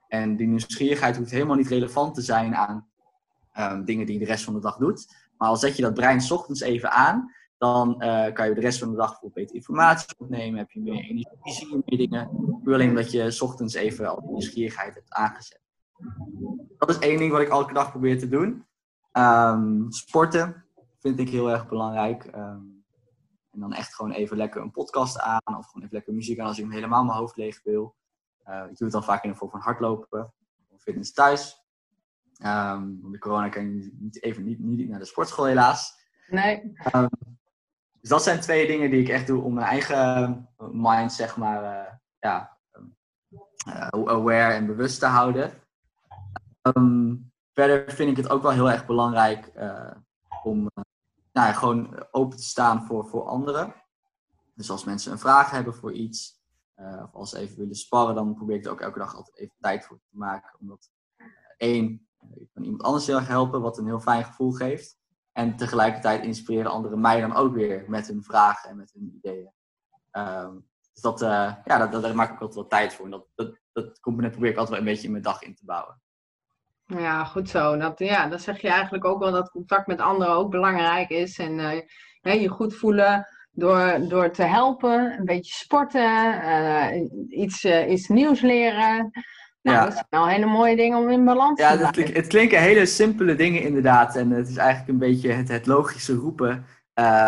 [0.08, 2.88] En die nieuwsgierigheid hoeft helemaal niet relevant te zijn aan
[3.58, 5.14] um, dingen die je de rest van de dag doet.
[5.36, 8.78] Maar al zet je dat brein ochtends even aan, dan uh, kan je de rest
[8.78, 12.30] van de dag veel beter informatie opnemen, heb je meer energie, meer dingen.
[12.62, 15.63] Puur alleen dat je ochtends even al die nieuwsgierigheid hebt aangezet.
[16.78, 18.66] Dat is één ding wat ik elke dag probeer te doen.
[19.12, 20.64] Um, sporten
[20.98, 22.24] vind ik heel erg belangrijk.
[22.24, 22.84] Um,
[23.50, 26.46] en dan echt gewoon even lekker een podcast aan of gewoon even lekker muziek aan
[26.46, 27.96] als ik hem helemaal mijn hoofd leeg wil.
[28.48, 30.32] Uh, ik doe het dan vaak in de vorm van hardlopen
[30.68, 31.62] of fitness thuis.
[32.38, 36.02] Um, want de corona kan je niet, even niet, niet naar de sportschool helaas.
[36.28, 36.72] Nee.
[38.00, 41.62] dus dat zijn twee dingen die ik echt doe om mijn eigen mind, zeg maar,
[41.62, 42.58] uh, ja,
[43.68, 45.52] uh, aware en bewust te houden.
[46.72, 49.90] Um, verder vind ik het ook wel heel erg belangrijk uh,
[50.42, 50.84] om uh,
[51.32, 53.74] nou ja, gewoon open te staan voor, voor anderen.
[54.54, 56.42] Dus als mensen een vraag hebben voor iets,
[56.76, 59.36] uh, of als ze even willen sparren, dan probeer ik er ook elke dag altijd
[59.36, 60.58] even tijd voor te maken.
[60.60, 60.90] Omdat
[61.56, 64.98] één, ik kan iemand anders heel erg helpen, wat een heel fijn gevoel geeft.
[65.32, 69.52] En tegelijkertijd inspireren anderen mij dan ook weer met hun vragen en met hun ideeën.
[70.12, 73.04] Um, dus dat, ja, dat, dat, daar maak ik altijd wel tijd voor.
[73.04, 75.54] En dat, dat, dat component probeer ik altijd wel een beetje in mijn dag in
[75.54, 76.02] te bouwen.
[76.86, 77.76] Ja, goed zo.
[77.76, 81.38] Dat, ja, dan zeg je eigenlijk ook wel dat contact met anderen ook belangrijk is.
[81.38, 81.82] En
[82.22, 86.86] uh, je goed voelen door, door te helpen, een beetje sporten, uh,
[87.28, 89.10] iets, uh, iets nieuws leren.
[89.62, 89.84] Nou, ja.
[89.84, 92.06] dat zijn wel hele mooie dingen om in balans ja, te blijven.
[92.06, 94.16] Ja, het klinken hele simpele dingen inderdaad.
[94.16, 96.66] En het is eigenlijk een beetje het, het logische roepen.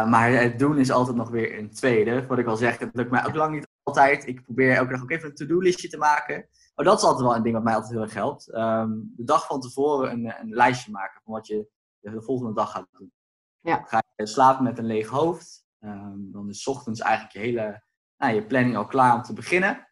[0.06, 2.26] maar het doen is altijd nog weer een tweede.
[2.26, 4.26] Wat ik al zeg, het lukt mij ook lang niet altijd.
[4.26, 6.48] Ik probeer elke dag ook even een to-do-listje te maken.
[6.76, 8.54] Oh, dat is altijd wel een ding wat mij altijd heel erg helpt.
[8.54, 12.70] Um, de dag van tevoren een, een, lijstje maken van wat je de volgende dag
[12.70, 13.12] gaat doen.
[13.60, 13.82] Ja.
[13.84, 17.82] Ga je slapen met een leeg hoofd, um, dan is ochtends eigenlijk je hele
[18.16, 19.88] nou, je planning al klaar om te beginnen.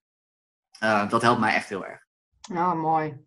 [0.82, 2.06] Uh, dat helpt mij echt heel erg.
[2.40, 3.26] Ja, mooi.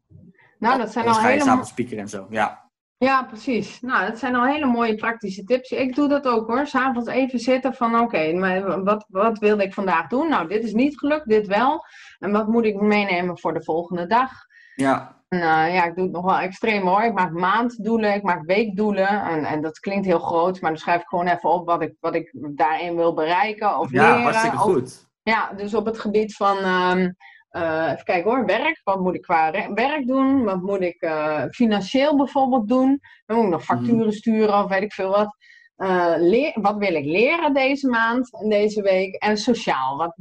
[0.59, 1.43] Nou, dat zijn al hele...
[1.43, 2.66] ga je speaker en zo, ja.
[2.99, 3.81] Ja, precies.
[3.81, 5.71] Nou, dat zijn al hele mooie praktische tips.
[5.71, 6.67] Ik doe dat ook hoor.
[6.67, 10.29] S'avonds even zitten van oké, maar wat, wat wilde ik vandaag doen?
[10.29, 11.85] Nou, dit is niet gelukt, dit wel.
[12.19, 14.31] En wat moet ik meenemen voor de volgende dag?
[14.75, 15.15] Ja.
[15.27, 17.01] En, uh, ja, ik doe het nog wel extreem hoor.
[17.01, 19.23] Ik maak maanddoelen, ik maak weekdoelen.
[19.23, 21.95] En, en dat klinkt heel groot, maar dan schrijf ik gewoon even op wat ik,
[21.99, 24.17] wat ik daarin wil bereiken of ja, leren.
[24.17, 25.07] Ja, hartstikke goed.
[25.23, 26.57] ja, dus op het gebied van...
[26.57, 27.15] Um,
[27.51, 28.81] uh, even kijken hoor, werk.
[28.83, 30.43] Wat moet ik qua werk doen?
[30.43, 33.01] Wat moet ik uh, financieel bijvoorbeeld doen?
[33.25, 34.11] Dan moet ik nog facturen mm.
[34.11, 35.35] sturen of weet ik veel wat.
[35.77, 39.15] uh, leer, wat wil ik leren deze maand en deze week?
[39.15, 39.97] En sociaal.
[39.97, 40.15] Wat,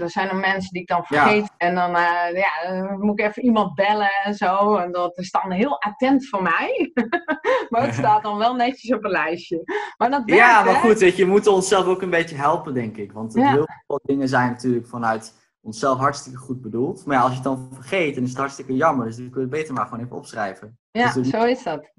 [0.00, 1.50] er zijn er mensen die ik dan vergeet.
[1.56, 4.76] En dan, ja, dan moet ik even iemand bellen en zo.
[4.76, 6.92] En dat is dan heel attent voor mij.
[7.68, 9.62] maar het staat dan wel netjes op een lijstje.
[9.96, 12.74] Maar dat werkt, ja, maar goed, weet je, we moeten onszelf ook een beetje helpen,
[12.74, 13.12] denk ik.
[13.12, 17.04] Want heel veel dingen zijn natuurlijk vanuit onszelf hartstikke goed bedoeld.
[17.04, 19.06] Maar ja, als je het dan vergeet, dan is het hartstikke jammer.
[19.06, 20.78] Dus dan kun je het beter maar gewoon even opschrijven.
[20.90, 21.92] Ja, dus zo is dat.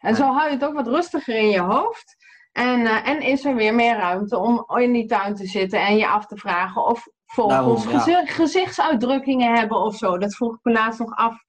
[0.00, 2.16] En zo hou je het ook wat rustiger in je hoofd.
[2.52, 5.96] En, uh, en is er weer meer ruimte om in die tuin te zitten en
[5.96, 8.24] je af te vragen of vogels ja.
[8.24, 10.18] gezichtsuitdrukkingen hebben of zo.
[10.18, 11.42] Dat vroeg ik me laatst nog af.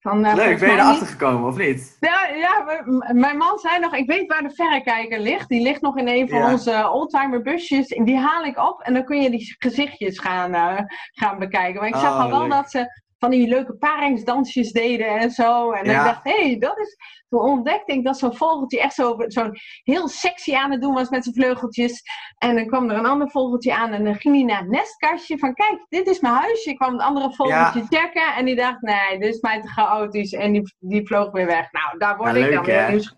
[0.00, 1.96] Van, uh, Leuk, ben je erachter gekomen of niet?
[2.00, 2.82] Ja, ja,
[3.12, 5.48] mijn man zei nog, ik weet waar de verrekijker ligt.
[5.48, 7.88] Die ligt nog in een van onze oldtimer busjes.
[7.88, 10.78] Die haal ik op en dan kun je die gezichtjes gaan, uh,
[11.12, 11.80] gaan bekijken.
[11.80, 15.70] Maar ik zag oh, al wel dat ze van die leuke paringsdansjes deden en zo.
[15.70, 16.96] En ik dacht, hé, hey, dat is...
[17.28, 19.50] Toen ontdekte ik dat zo'n vogeltje echt zo, zo
[19.82, 22.02] heel sexy aan het doen was met zijn vleugeltjes.
[22.38, 25.38] En dan kwam er een ander vogeltje aan en dan ging hij naar het nestkastje
[25.38, 26.70] van, kijk, dit is mijn huisje.
[26.70, 30.32] Ik kwam het andere vogeltje checken en die dacht, nee, dit is mij te chaotisch.
[30.32, 31.72] En die, die vloog weer weg.
[31.72, 33.14] Nou, daar word ik dan weer nieuws,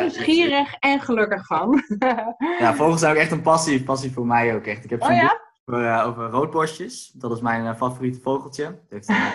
[0.00, 1.82] nieuwsgierig en gelukkig van.
[2.58, 4.84] ja, vogels zijn ook echt een passie, passie voor mij ook echt.
[4.84, 5.43] Ik heb oh, ja?
[5.66, 7.10] Uh, over roodborstjes.
[7.10, 8.80] Dat is mijn uh, favoriete vogeltje.
[8.88, 9.32] Dat uh,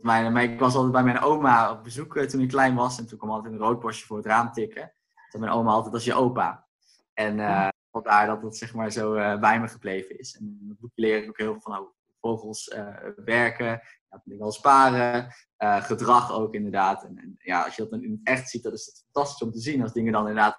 [0.00, 2.98] mijn, ik was altijd bij mijn oma op bezoek toen ik klein was.
[2.98, 4.92] En toen kwam altijd een roodborstje voor het raam tikken.
[5.30, 6.66] Dat mijn oma altijd als je opa.
[7.12, 7.36] En
[7.90, 10.36] vandaar dat het zeg maar zo bij me gebleven is.
[10.36, 12.76] En in het boekje leer ik ook heel veel van hoe vogels
[13.24, 13.66] werken.
[13.66, 15.32] Ja, dat wel sparen.
[15.58, 17.04] gedrag ook inderdaad.
[17.04, 19.42] En, en, ja, als je dat dan in het echt ziet, dat is het fantastisch
[19.42, 19.82] om te zien.
[19.82, 20.58] Als dingen dan inderdaad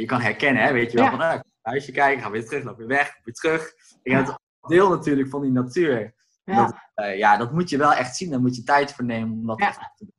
[0.00, 0.62] je kan herkennen.
[0.62, 0.72] Hè?
[0.72, 3.74] Weet je wel, van uh, huisje kijken, ga weer terug, loop weer weg, weer terug.
[4.02, 6.14] Ik heb het deel natuurlijk van die natuur.
[6.44, 6.66] Ja.
[6.66, 6.74] Dat,
[7.06, 8.30] uh, ja, dat moet je wel echt zien.
[8.30, 9.70] Daar moet je tijd voor nemen om dat ja.
[9.70, 10.12] te doen.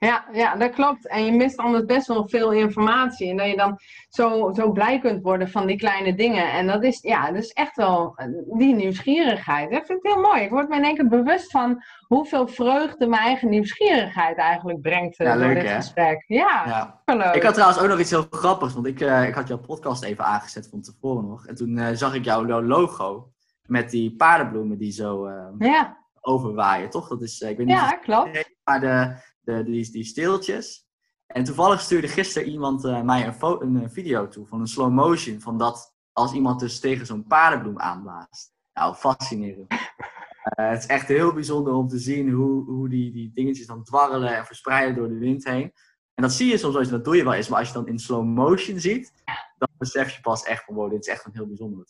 [0.00, 1.08] Ja, ja, dat klopt.
[1.08, 3.30] En je mist anders best wel veel informatie.
[3.30, 6.52] En dat je dan zo, zo blij kunt worden van die kleine dingen.
[6.52, 8.16] En dat is, ja, dat is echt wel
[8.58, 9.70] die nieuwsgierigheid.
[9.70, 10.42] Dat vind ik heel mooi.
[10.42, 15.16] Ik word me in één keer bewust van hoeveel vreugde mijn eigen nieuwsgierigheid eigenlijk brengt
[15.16, 16.24] ja, door leuk, dit gesprek.
[16.26, 16.62] Ja,
[17.06, 17.32] ja.
[17.32, 18.74] Ik had trouwens ook nog iets heel grappigs.
[18.74, 21.46] Want ik, uh, ik had jouw podcast even aangezet van tevoren nog.
[21.46, 23.32] En toen uh, zag ik jouw logo
[23.66, 25.96] met die paardenbloemen die zo uh, ja.
[26.20, 27.08] overwaaien, toch?
[27.08, 28.56] Dat is, ik weet niet ja, klopt.
[28.64, 29.16] Maar de
[29.48, 30.86] de, die, die steeltjes.
[31.26, 34.92] En toevallig stuurde gisteren iemand uh, mij een, een, eh, video toe van een slow
[34.92, 35.40] motion.
[35.40, 38.52] Van dat als iemand dus tegen zo'n paardenbloem aanblaast.
[38.74, 39.74] Nou, fascinerend.
[40.42, 44.36] Het is echt heel bijzonder om te zien hoe, hoe die, die dingetjes dan dwarrelen
[44.36, 45.72] en verspreiden door de wind heen.
[46.14, 47.48] En dat zie je soms, als dat doe je wel eens.
[47.48, 49.12] Maar als je dan in slow motion ziet,
[49.58, 51.86] dan besef je pas echt van, wow, dit is echt een heel bijzonder.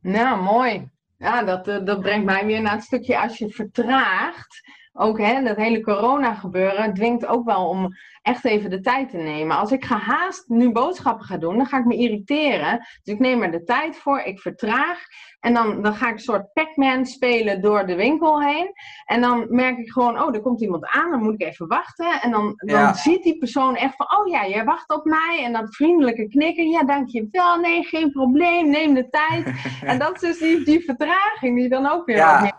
[0.00, 0.90] Nou, mooi.
[1.18, 4.62] Ja, dat, dat brengt mij weer naar het stukje als je vertraagt
[5.00, 9.16] ook hè, dat hele corona gebeuren dwingt ook wel om echt even de tijd te
[9.16, 9.56] nemen.
[9.56, 12.78] Als ik gehaast nu boodschappen ga doen, dan ga ik me irriteren.
[12.78, 14.98] Dus ik neem er de tijd voor, ik vertraag.
[15.40, 18.72] En dan, dan ga ik een soort Pac-Man spelen door de winkel heen.
[19.04, 22.20] En dan merk ik gewoon, oh, er komt iemand aan, dan moet ik even wachten.
[22.20, 25.42] En dan, dan ziet die persoon echt van, oh ja, jij wacht op mij.
[25.44, 29.54] En dan vriendelijke knikken, ja, dankjewel, nee, geen probleem, neem de tijd.
[29.90, 32.40] en dat is dus die, die vertraging die dan ook weer ja.
[32.40, 32.58] meer.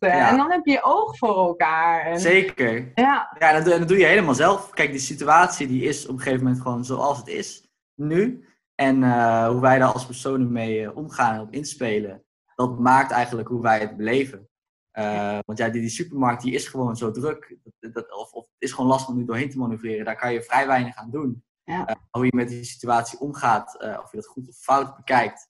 [0.00, 2.04] En dan heb je oog voor elkaar.
[2.04, 2.20] En...
[2.20, 2.92] Zeker.
[2.94, 4.70] Ja, ja dat, dat doe je helemaal zelf.
[4.70, 8.46] Kijk, die situatie die is op een gegeven moment gewoon zoals het is, nu.
[8.74, 13.10] En uh, hoe wij daar als personen mee uh, omgaan en op inspelen, dat maakt
[13.10, 14.48] eigenlijk hoe wij het beleven.
[14.98, 17.56] Uh, want ja, die, die, supermarkt die is gewoon zo druk.
[17.80, 20.04] Dat, dat, of, of het is gewoon lastig om nu doorheen te manoeuvreren.
[20.04, 21.44] Daar kan je vrij weinig aan doen.
[21.64, 21.96] Ja.
[22.10, 25.48] hoe je met die situatie omgaat, of je dat goed of fout bekijkt,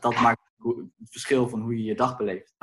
[0.00, 2.54] dat maakt het verschil van hoe je je dag beleeft.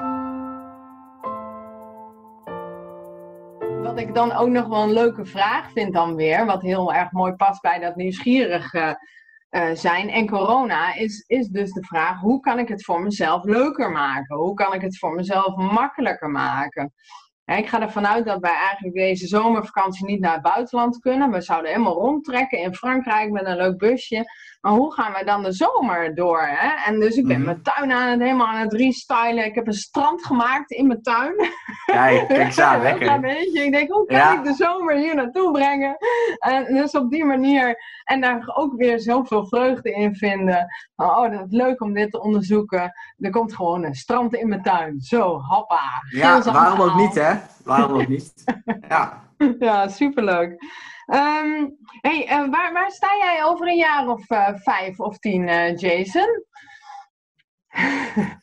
[3.89, 7.12] Wat ik dan ook nog wel een leuke vraag vind dan weer, wat heel erg
[7.12, 8.97] mooi past bij dat nieuwsgierige
[9.52, 13.43] uh, zijn en corona, is, is dus de vraag: hoe kan ik het voor mezelf
[13.43, 14.36] leuker maken?
[14.36, 16.93] Hoe kan ik het voor mezelf makkelijker maken?
[17.57, 21.31] Ik ga ervan uit dat wij eigenlijk deze zomervakantie niet naar het buitenland kunnen.
[21.31, 24.25] We zouden helemaal rondtrekken in Frankrijk met een leuk busje.
[24.62, 26.41] Maar hoe gaan we dan de zomer door?
[26.41, 26.91] Hè?
[26.91, 27.45] En dus ik ben mhm.
[27.45, 29.45] mijn tuin aan het helemaal aan het restylen.
[29.45, 31.35] Ik heb een strand gemaakt in mijn tuin.
[31.85, 33.19] Kijk, kijk zo, lekker.
[33.19, 33.63] Beetje.
[33.65, 35.97] Ik denk, hoe kan ik de zomer hier naartoe brengen?
[36.39, 37.77] En dus op die manier.
[38.03, 40.67] En daar ook weer zoveel vreugde in vinden.
[40.95, 42.91] Oh, dat is leuk om dit te onderzoeken.
[43.17, 44.99] Er komt gewoon een strand in mijn tuin.
[44.99, 45.81] Zo, hoppa.
[46.09, 47.38] Ja, waarom ook niet, hè?
[47.63, 48.34] Waarom ook niet?
[48.89, 49.28] Ja.
[49.60, 50.62] Ja, superleuk.
[51.13, 55.47] Um, hey, uh, waar, waar sta jij over een jaar of uh, vijf of tien,
[55.47, 56.45] uh, Jason?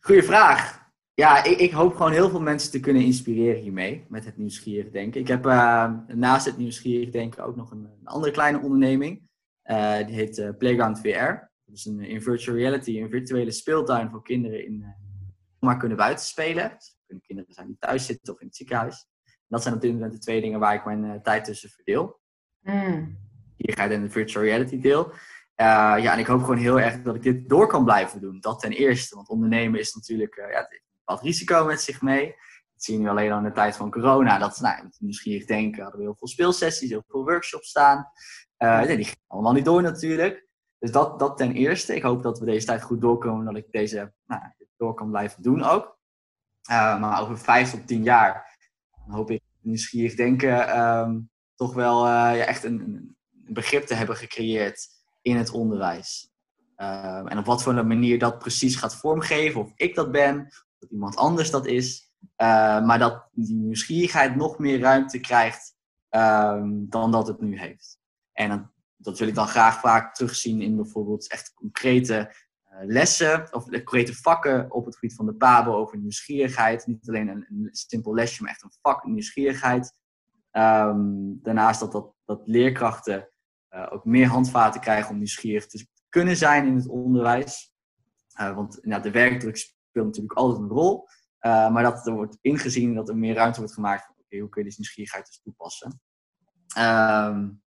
[0.00, 0.84] Goeie vraag.
[1.14, 4.90] Ja, ik, ik, hoop gewoon heel veel mensen te kunnen inspireren hiermee, met het nieuwsgierig
[4.90, 5.20] denken.
[5.20, 5.44] Ik heb
[6.06, 9.22] naast het nieuwsgierig denken ook nog een, een andere kleine onderneming.
[10.06, 11.50] die heet Playground VR.
[11.64, 14.94] Dat is een in virtual reality, een virtuele speeltuin voor kinderen in,
[15.58, 16.76] maar kunnen buiten spelen.
[17.06, 19.06] Kunnen kinderen zijn die thuis zitten of in het ziekenhuis.
[19.24, 22.20] En dat zijn op dit moment de twee dingen waar ik mijn tijd tussen verdeel.
[22.60, 23.18] Mm.
[23.56, 25.12] Hier ga je in de virtual reality deel.
[25.56, 28.40] ja, en ik hoop gewoon heel erg dat ik dit door kan blijven doen.
[28.40, 32.26] Dat ten eerste, want ondernemen is natuurlijk, ja, het heeft wat risico met zich mee.
[32.72, 34.38] Dat zie je nu alleen al in de tijd van corona.
[34.38, 38.10] Dat, nou, nieuwsgierig denken, hadden we heel veel speelsessies, heel veel workshops staan.
[38.58, 40.46] Uh, die gingen allemaal niet door natuurlijk.
[40.78, 41.94] Dus dat, dat ten eerste.
[41.94, 43.44] Ik hoop dat we deze tijd goed doorkomen.
[43.44, 44.42] Dat ik deze nou,
[44.76, 45.95] door kan blijven doen ook.
[46.70, 48.58] Uh, maar over vijf tot tien jaar
[49.06, 53.16] hoop ik nieuwsgierig denken um, toch wel uh, ja, echt een, een,
[53.48, 54.88] begrip te hebben gecreëerd
[55.22, 56.30] in het onderwijs.
[56.76, 59.60] Uh, en op wat voor een manier dat precies gaat vormgeven.
[59.60, 60.48] Of ik dat ben,
[60.78, 62.10] dat iemand anders dat is.
[62.36, 65.76] Maar dat die nieuwsgierigheid nog meer ruimte krijgt
[66.10, 67.98] um, dan dat het nu heeft.
[68.32, 72.34] En dat, wil ik dan graag vaak terugzien in bijvoorbeeld echt concrete
[72.82, 76.86] lessen of concrete vakken op het gebied van de PABO over nieuwsgierigheid.
[76.86, 79.92] Niet alleen een, simpel lesje, maar echt een vak nieuwsgierigheid.
[80.52, 83.28] Um, daarnaast dat, dat, dat leerkrachten
[83.70, 87.74] uh, ook meer handvaten krijgen om nieuwsgierig te kunnen zijn in het onderwijs.
[88.34, 91.08] want nou, de werkdruk speelt natuurlijk altijd een rol.
[91.40, 94.10] Maar dat er wordt ingezien dat er meer ruimte wordt gemaakt.
[94.18, 96.00] Oké, hoe kun je die nieuwsgierigheid dus toepassen?
[96.78, 97.62] Um,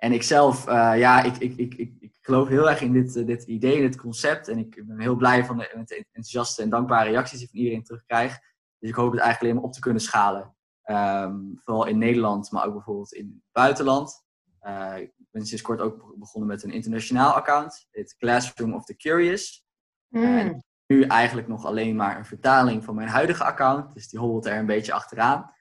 [0.00, 3.16] en ik zelf, uh, ja, ik, ik, ik, ik, ik, geloof heel erg in dit,
[3.16, 4.48] uh, dit idee, dit concept.
[4.48, 7.50] En ik ben heel blij van de, met de enthousiaste en dankbare reacties die ik
[7.50, 8.38] van iedereen terugkrijg.
[8.78, 10.54] Dus ik hoop het eigenlijk alleen maar op te kunnen schalen.
[10.84, 14.24] Um, vooral in Nederland, maar ook bijvoorbeeld in het buitenland.
[14.62, 17.86] Uh, ik ben sinds kort ook begonnen met een internationaal account.
[17.90, 19.64] Het Classroom of the Curious.
[20.08, 23.94] Mm nu eigenlijk nog alleen maar een vertaling van mijn huidige account.
[23.94, 25.52] Dus die hobbelt er een beetje achteraan.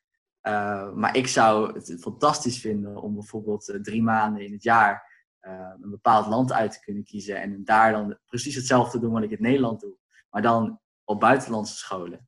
[0.44, 5.18] Uh, maar ik zou het fantastisch vinden om bijvoorbeeld uh, drie maanden in het jaar
[5.42, 7.42] uh, een bepaald land uit te kunnen kiezen.
[7.42, 9.96] En daar dan precies hetzelfde te doen wat ik in Nederland doe.
[10.30, 12.28] Maar dan op buitenlandse scholen.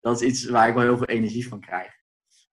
[0.00, 1.92] dat is iets waar ik wel heel veel energie van krijg.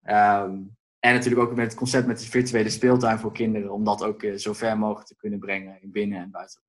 [0.04, 3.72] Um, en natuurlijk ook met het concept met de virtuele speeltuin voor kinderen.
[3.72, 6.66] Om dat ook zo ver mogelijk te kunnen brengen in binnen- en buitenland.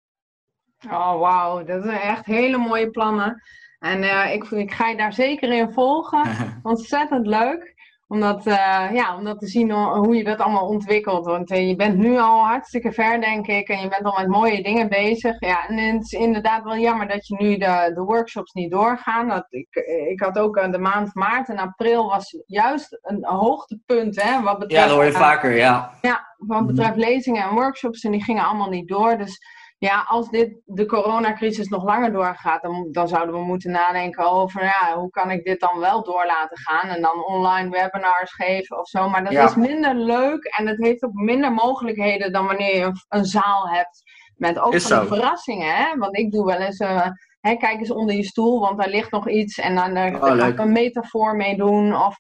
[0.85, 1.65] Oh, wauw.
[1.65, 3.43] Dat zijn echt hele mooie plannen.
[3.79, 6.23] En uh, ik, ik ga je daar zeker in volgen.
[6.63, 7.75] Ontzettend leuk.
[8.09, 11.27] Omdat, uh, ja, om dat te zien hoe je dat allemaal ontwikkelt.
[11.27, 13.69] Want uh, je bent nu al hartstikke ver, denk ik.
[13.69, 15.41] En je bent al met mooie dingen bezig.
[15.41, 19.29] Ja, en het is inderdaad wel jammer dat je nu de, de workshops niet doorgaan.
[19.29, 19.75] Dat ik,
[20.09, 24.23] ik had ook de maand maart en april was juist een hoogtepunt.
[24.23, 25.91] Hè, wat betreft, ja, dat hoor je vaker, ja.
[26.01, 26.67] Ja, wat mhm.
[26.67, 28.05] betreft lezingen en workshops.
[28.05, 29.19] En die gingen allemaal niet door.
[29.19, 29.39] Dus
[29.79, 34.63] ja, als dit, de coronacrisis nog langer doorgaat, dan, dan zouden we moeten nadenken over
[34.63, 38.79] ja, hoe kan ik dit dan wel door laten gaan en dan online webinars geven
[38.79, 39.09] of zo.
[39.09, 43.05] Maar dat is minder leuk en het heeft ook minder mogelijkheden dan wanneer je een,
[43.09, 44.03] een zaal hebt
[44.37, 45.77] met ook van verrassingen.
[45.77, 45.97] Hè?
[45.97, 47.07] Want ik doe wel eens, uh,
[47.47, 50.21] hè, kijk eens onder je stoel, want daar ligt nog iets en dan, uh, oh,
[50.21, 51.97] kan ik een metafoor mee doen.
[51.97, 52.19] Of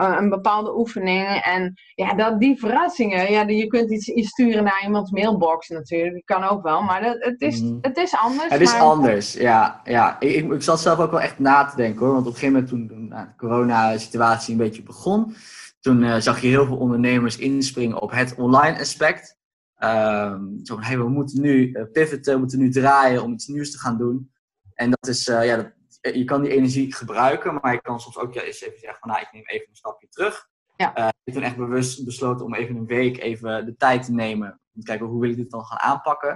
[0.00, 1.40] uh, een bepaalde oefening.
[1.44, 6.14] En ja, dat, die verrassingen, ja, je kunt iets, iets sturen naar iemands mailbox natuurlijk.
[6.14, 7.78] Dat kan ook wel, maar dat, het, is, mm.
[7.80, 8.48] het is anders.
[8.48, 9.80] Het is anders, ja.
[9.84, 10.20] ja.
[10.20, 12.14] Ik, ik, ik, zat zelf ook wel echt na te denken hoor.
[12.14, 15.34] Want op een gegeven moment toen, nou, de corona-situatie een beetje begon,
[15.80, 19.34] toen uh, zag je heel veel ondernemers inspringen op het online aspect.
[19.78, 23.70] Um, zo van, hey, we moeten nu pivoten, we moeten nu draaien om iets nieuws
[23.70, 24.30] te gaan doen.
[24.76, 25.72] En dat is, uh, ja, dat,
[26.14, 29.08] je kan die energie gebruiken, maar je kan soms ook ja, eens even zeggen van,
[29.08, 30.48] nou, ik neem even een stapje terug.
[30.76, 30.98] Ja.
[30.98, 34.12] Uh, ik heb toen echt bewust besloten om even een week even de tijd te
[34.12, 34.60] nemen.
[34.74, 36.30] Om te kijken, hoe wil ik dit dan gaan aanpakken?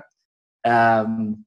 [0.60, 1.46] Um,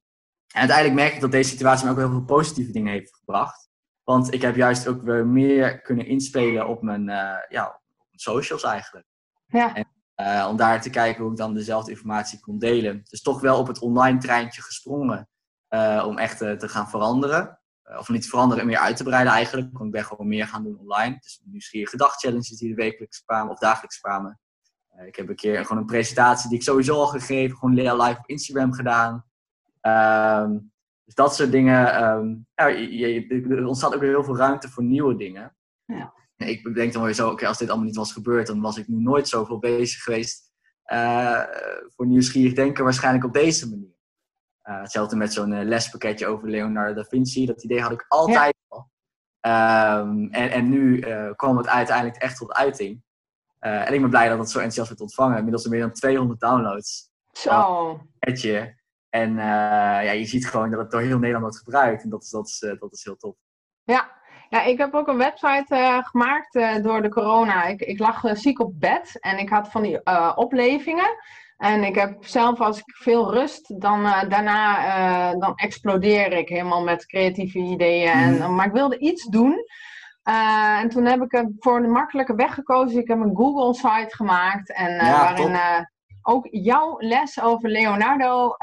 [0.52, 3.68] en uiteindelijk merk ik dat deze situatie me ook heel veel positieve dingen heeft gebracht.
[4.02, 8.36] Want ik heb juist ook weer meer kunnen inspelen op mijn, uh, ja, op mijn
[8.36, 9.06] socials eigenlijk.
[9.46, 9.74] Ja.
[9.74, 13.02] En, uh, om daar te kijken hoe ik dan dezelfde informatie kon delen.
[13.04, 15.28] Dus toch wel op het online treintje gesprongen.
[16.06, 17.58] Om echt te gaan veranderen.
[17.84, 19.68] Eh, of niet veranderen, meer uit te breiden eigenlijk.
[19.72, 21.18] Want ik ben gewoon meer gaan doen online.
[21.20, 24.38] Dus nieuwsgierige dagchallenges die er wekelijks kwamen of dagelijks kwamen.
[25.06, 28.28] Ik heb een keer gewoon een presentatie die ik sowieso al gegeven, gewoon live op
[28.28, 29.24] Instagram gedaan.
[29.82, 30.72] Um,
[31.04, 32.04] dus dat soort dingen.
[32.04, 35.56] Um, ja, je, er ontstaat ook weer heel veel ruimte voor nieuwe dingen.
[35.84, 36.12] Ja.
[36.36, 38.88] Ik denk dan weer zo, oké, als dit allemaal niet was gebeurd, dan was ik
[38.88, 40.52] nu nooit zoveel bezig geweest
[40.86, 41.42] uh,
[41.96, 43.93] voor nieuwsgierig denken, waarschijnlijk op deze manier.
[44.64, 47.46] Uh, hetzelfde met zo'n uh, lespakketje over Leonardo da Vinci.
[47.46, 48.90] Dat idee had ik altijd al.
[49.40, 53.02] Um, en, en nu uh, kwam het uiteindelijk echt tot uiting.
[53.58, 55.36] en ik ben blij dat het zo enthousiast werd ontvangen.
[55.36, 57.10] Inmiddels meer dan 200 downloads.
[57.32, 58.00] Zo.
[59.10, 62.02] En ja, je ziet gewoon dat het door heel Nederland wordt gebruikt.
[62.02, 63.36] En dat is, dat is, dat is heel tof.
[63.82, 64.14] Ja,
[64.48, 67.64] ja, ik heb ook een website uh, gemaakt uh, door de corona.
[67.64, 70.06] Ik, ik lag uh, ziek op bed en ik had van die
[70.36, 71.16] oplevingen.
[71.56, 74.86] En ik heb zelf, als ik veel rust, dan uh, daarna
[75.32, 78.10] uh, dan explodeer ik helemaal met creatieve ideeën.
[78.10, 78.54] En, mhm.
[78.54, 79.64] maar ik wilde iets doen.
[80.28, 83.00] Uh, en toen heb ik voor een makkelijke weg gekozen.
[83.00, 84.72] Ik heb een Google-site gemaakt.
[84.72, 85.58] En ja, waarin
[86.22, 88.56] ook jouw les over Leonardo.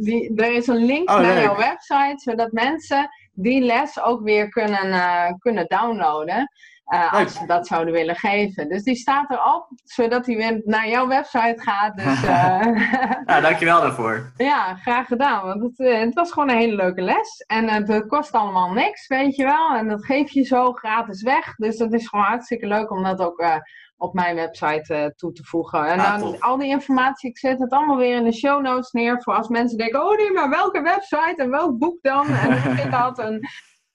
[0.00, 4.48] die, er is een link oh, naar jouw website, zodat mensen die les ook weer
[4.48, 6.50] kunnen, kunnen downloaden.
[6.92, 8.68] Uh, als ze dat zouden willen geven.
[8.68, 11.96] Dus die staat erop, zodat hij weer naar jouw website gaat.
[11.96, 12.28] Dus, uh,
[13.26, 14.32] ja, dankjewel daarvoor.
[14.36, 15.44] Ja, graag gedaan.
[15.44, 17.44] Want het, uh, het was gewoon een hele leuke les.
[17.46, 19.74] En het kost allemaal niks, weet je wel.
[19.74, 21.54] En dat geef je zo gratis weg.
[21.54, 23.62] Dus dat is gewoon hartstikke leuk om dat ook
[23.96, 25.86] op mijn website toe te voegen.
[25.86, 29.22] En dan al die informatie, ik zet het allemaal weer in de show notes neer.
[29.22, 32.26] Voor als mensen denken, oh nee, maar welke website en welk boek dan?
[32.26, 33.18] En dat.
[33.18, 33.40] En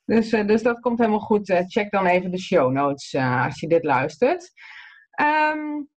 [0.09, 1.49] dus, uh, dus dat komt helemaal goed.
[1.49, 4.51] Uh, check dan even de show notes uh, als je dit luistert.
[5.21, 5.89] Um,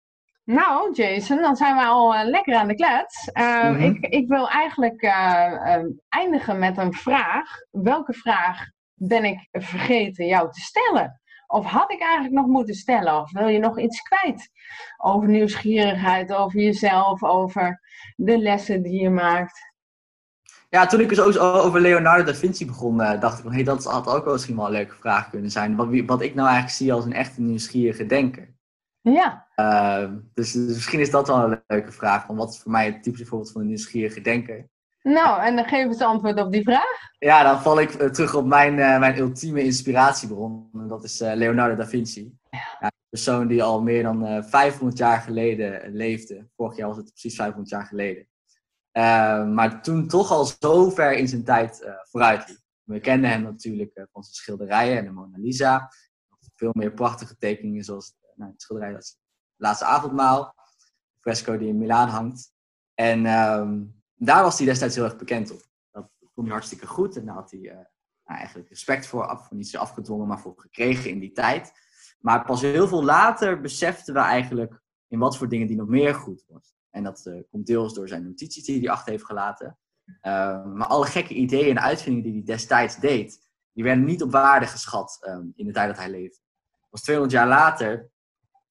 [0.43, 3.29] nou, Jason, dan zijn we al lekker aan de klets.
[3.33, 3.75] Mm -hmm.
[3.75, 5.01] ik, ik wil eigenlijk
[5.67, 7.49] um, eindigen met een vraag.
[7.71, 11.21] Welke vraag ben ik vergeten jou te stellen?
[11.47, 13.21] Of had ik eigenlijk nog moeten stellen?
[13.21, 14.49] Of wil je nog iets kwijt?
[14.97, 17.79] Over nieuwsgierigheid, over jezelf, over
[18.15, 19.70] de lessen die je maakt?
[20.75, 23.63] Ja, toen ik dus over Leonardo da Vinci begon, uh, dacht ik van, hé, hey,
[23.63, 25.75] dat had ook wel misschien wel een leuke vraag kunnen zijn.
[25.75, 28.55] Wat, wat ik nou eigenlijk zie als een echte nieuwsgierige denker.
[29.01, 29.47] Ja.
[29.55, 32.25] Uh, dus, dus, misschien is dat wel een leuke vraag.
[32.25, 34.69] Van wat is voor mij het typische voorbeeld van een nieuwsgierige denker?
[35.01, 36.97] Nou, en dan geef eens antwoord op die vraag.
[37.19, 40.69] Ja, dan val ik uh, terug op mijn, uh, mijn ultieme inspiratiebron.
[40.73, 42.37] En dat is Leonardo da Vinci.
[42.49, 42.59] Ja.
[42.79, 42.85] ja.
[42.85, 46.47] een persoon die al meer dan 500 jaar geleden leefde.
[46.55, 48.29] Vorig jaar was het precies 500 jaar geleden.
[48.93, 52.59] Uh, maar toen toch al zo ver in zijn tijd uh, vooruit liep.
[52.83, 55.91] We kennen hem natuurlijk uh, van zijn schilderijen en de Mona Lisa.
[56.55, 59.17] Veel meer prachtige tekeningen zoals nou, het schilderij dat
[59.55, 60.53] Laatste Avondmaal.
[61.19, 62.53] fresco die in Milaan hangt.
[62.93, 65.61] En um, daar was hij destijds heel erg bekend op.
[65.91, 69.77] Dat kon hij hartstikke goed en daar had hij nou, eigenlijk respect voor, af, niet
[69.77, 71.71] afgedwongen, maar voor gekregen in die tijd.
[72.19, 76.15] Maar pas heel veel later beseften we eigenlijk in wat voor dingen die nog meer
[76.15, 76.73] goed was.
[76.91, 79.77] En dat uh, komt deels door zijn notities die hij achter heeft gelaten.
[80.05, 84.31] Uh, maar alle gekke ideeën en uitvindingen die hij destijds deed, die werden niet op
[84.31, 86.39] waarde geschat um, in de tijd dat hij leefde.
[86.89, 88.11] Pas 200 jaar later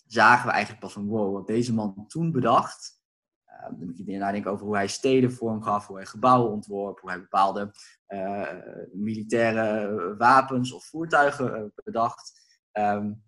[0.07, 2.99] zagen we eigenlijk pas van wow, wat deze man toen bedacht.
[3.47, 7.01] Uh, dan moet je nadenken over hoe hij steden vorm gaf, hoe hij gebouwen ontworp,
[7.01, 7.73] hoe hij bepaalde
[8.09, 8.49] uh,
[8.93, 12.33] militaire wapens of voertuigen bedacht.
[12.73, 13.23] Um,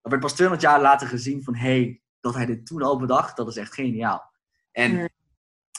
[0.00, 2.98] dat werd pas 200 jaar later gezien van hé, hey, dat hij dit toen al
[2.98, 4.32] bedacht, dat is echt geniaal.
[4.74, 5.10] En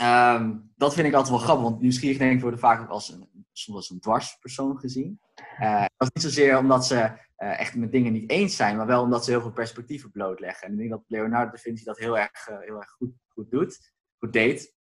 [0.02, 3.10] um, dat vind ik altijd wel grappig, want nieuwsgierig denk ik worden vaak ook als
[3.10, 5.20] een, soms als een dwarspersoon gezien.
[5.60, 8.86] Uh, dat is niet zozeer omdat ze uh, echt met dingen niet eens zijn, maar
[8.86, 10.68] wel omdat ze heel veel perspectieven blootleggen.
[10.68, 13.52] En ik denk dat Leonardo da Vinci dat heel erg, uh, heel erg goed, goed
[13.52, 14.74] doet, goed deed.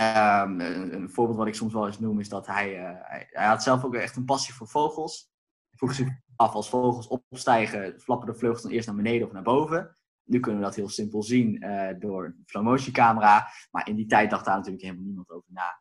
[0.00, 2.70] Um, een, een, voorbeeld wat ik soms wel eens noem is dat hij,
[3.02, 5.30] hij, hij, had zelf ook echt een passie voor vogels.
[5.68, 9.32] Hij vroeg zich af als vogels opstijgen, flappen de vleugels dan eerst naar beneden of
[9.32, 9.96] naar boven.
[10.24, 13.48] Nu kunnen we dat heel simpel zien uh, door een slow motion camera.
[13.70, 15.80] Maar in die tijd dacht daar natuurlijk helemaal niemand over na.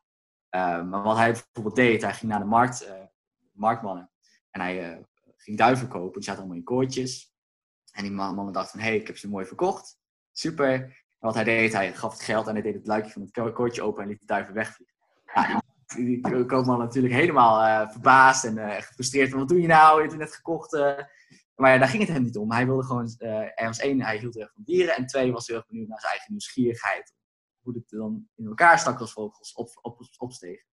[0.56, 2.94] Uh, maar wat hij bijvoorbeeld deed, hij ging naar de markt, uh,
[3.52, 4.12] marktmannen.
[4.50, 5.06] En hij
[5.38, 6.14] ging duiven kopen.
[6.14, 7.34] Die zaten allemaal in koortjes.
[7.92, 10.00] En die mannen dachten van, hé, hey, ik heb ze mooi verkocht.
[10.32, 10.74] Super.
[10.74, 13.54] En wat hij deed, hij gaf het geld en hij deed het luikje van het
[13.54, 14.96] koortje open en liet de duiven wegvliegen.
[15.34, 15.62] Ja,
[15.96, 19.32] die, koopman natuurlijk helemaal verbaasd en gefrustreerd.
[19.32, 19.96] Wat doe je nou?
[19.96, 20.72] Je hebt het net gekocht.
[21.62, 22.52] Maar daar ging het hem niet om.
[22.52, 24.96] Hij wilde gewoon, uh, er was één, hij hield erg van dieren.
[24.96, 27.14] En twee, was heel erg benieuwd naar zijn eigen nieuwsgierigheid.
[27.62, 30.66] Hoe het dan in elkaar stak als vogels op, op, opstegen.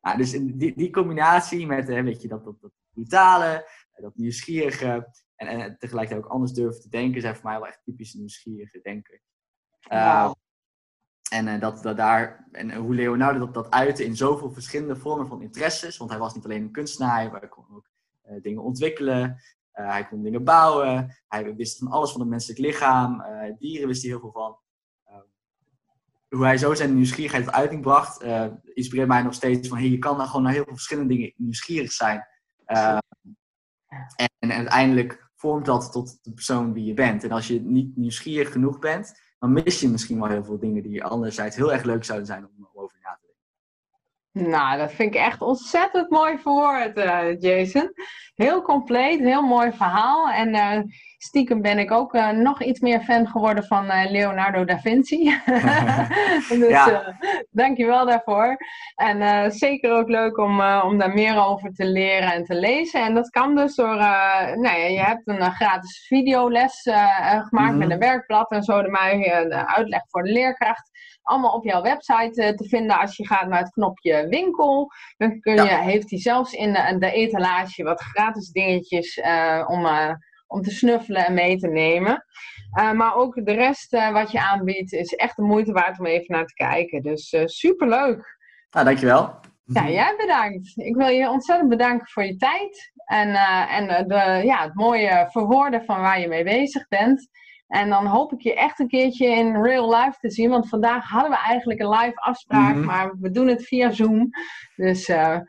[0.00, 4.16] Nou, dus die, die combinatie met uh, weet je, dat, dat, dat brutale, uh, dat
[4.16, 5.12] nieuwsgierige.
[5.34, 8.80] En, en tegelijkertijd ook anders durven te denken, zijn voor mij wel echt typisch nieuwsgierige
[8.82, 9.20] denken.
[9.88, 10.34] Wow.
[11.30, 15.42] En, dat, dat daar, en hoe Leonardo dat, dat uitte in zoveel verschillende vormen van
[15.42, 15.96] interesses.
[15.96, 17.90] Want hij was niet alleen een kunstenaar, hij kon ook
[18.42, 19.40] dingen ontwikkelen.
[19.78, 21.16] Uh, hij kon dingen bouwen.
[21.28, 23.20] Hij wist van alles van het menselijk lichaam.
[23.20, 24.58] Uh, dieren wist hij heel veel van.
[25.06, 25.16] Uh,
[26.28, 28.22] hoe hij zo zijn nieuwsgierigheid tot uiting bracht,
[28.74, 31.32] inspireert mij nog steeds van hey, je kan dan gewoon naar heel veel verschillende dingen
[31.36, 32.26] nieuwsgierig zijn.
[32.64, 33.00] En,
[34.38, 37.24] en, uiteindelijk vormt dat tot de persoon wie je bent.
[37.24, 40.82] En als je niet nieuwsgierig genoeg bent, dan mis je misschien wel heel veel dingen
[40.82, 43.17] die anderzijds heel erg leuk zouden zijn om over na
[44.40, 47.92] nou, dat vind ik echt ontzettend mooi verwoord, uh, Jason.
[48.34, 50.28] Heel compleet, heel mooi verhaal.
[50.28, 50.82] En uh,
[51.18, 55.24] stiekem ben ik ook nog iets meer fan geworden van Leonardo da Vinci.
[56.48, 57.18] dus ja.
[57.50, 58.56] dankjewel daarvoor.
[58.94, 63.02] En zeker ook leuk om, om daar meer over te leren en te lezen.
[63.02, 66.82] En dat kan dus door, nou ja, je hebt een gratis videoles
[67.48, 67.90] gemaakt met mhm.
[67.90, 68.82] een werkblad en zo.
[68.82, 68.90] De,
[69.48, 70.90] de uitleg voor de leerkracht
[71.28, 74.92] allemaal op jouw website eh, te vinden als je gaat naar het knopje winkel.
[75.16, 79.84] Dan kun je, heeft hij zelfs in de, de, etalage wat gratis dingetjes uh, om,
[79.84, 80.12] uh,
[80.48, 82.24] om te snuffelen en mee te nemen.
[82.94, 86.46] maar ook de rest wat je aanbiedt is echt de moeite waard om even naar
[86.46, 87.02] te kijken.
[87.02, 88.36] Dus superleuk.
[88.70, 89.40] Nou, dankjewel.
[89.64, 90.72] Ja, jij bedankt.
[90.74, 92.92] Ik wil je ontzettend bedanken voor je tijd.
[93.04, 93.34] En,
[93.68, 97.28] en de, ja, het mooie verwoorden van waar je mee bezig bent.
[97.66, 100.50] En dan hoop ik je echt een keertje in real life te zien.
[100.50, 102.84] Want vandaag hadden we eigenlijk een live afspraak, mhm.
[102.84, 104.30] maar we doen het via Zoom.
[104.76, 105.44] Dus ja.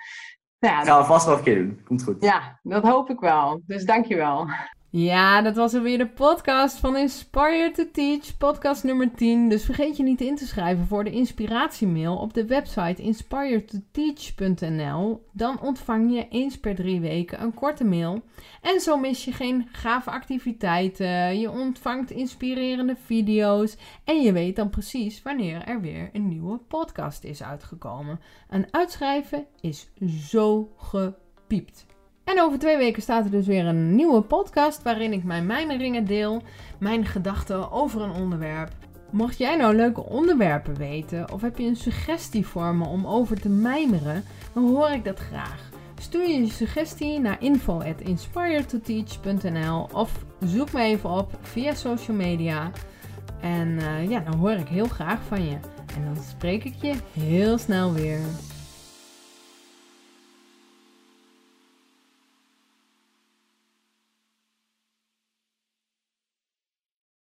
[0.60, 1.82] Gaan we vast nog een keer doen.
[1.86, 2.24] Komt goed.
[2.24, 3.62] Ja, dat hoop ik wel.
[3.66, 4.48] Dus dankjewel.
[4.92, 9.50] Ja, dat was alweer de podcast van Inspire to Teach, podcast nummer 10.
[9.50, 15.26] Dus vergeet je niet in te schrijven voor de inspiratiemail op de website inspiretoteach.nl.
[15.32, 18.22] Dan ontvang je eens per drie weken een korte mail.
[18.62, 24.70] En zo mis je geen gave activiteiten, je ontvangt inspirerende video's en je weet dan
[24.70, 28.20] precies wanneer er weer een nieuwe podcast is uitgekomen.
[28.50, 29.90] Een uitschrijven is
[30.30, 31.86] zo gepiept.
[32.30, 36.06] En over twee weken staat er dus weer een nieuwe podcast waarin ik mijn mijmeringen
[36.06, 36.42] deel,
[36.78, 38.72] mijn gedachten over een onderwerp.
[39.10, 43.42] Mocht jij nou leuke onderwerpen weten of heb je een suggestie voor me om over
[43.42, 44.24] te mijmeren,
[44.54, 45.70] dan hoor ik dat graag.
[46.02, 52.72] Stuur je suggestie naar info@inspiretoteach.nl of zoek me even op via social media.
[53.42, 55.58] En uh, ja, dan hoor ik heel graag van je.
[55.96, 58.20] En dan spreek ik je heel snel weer.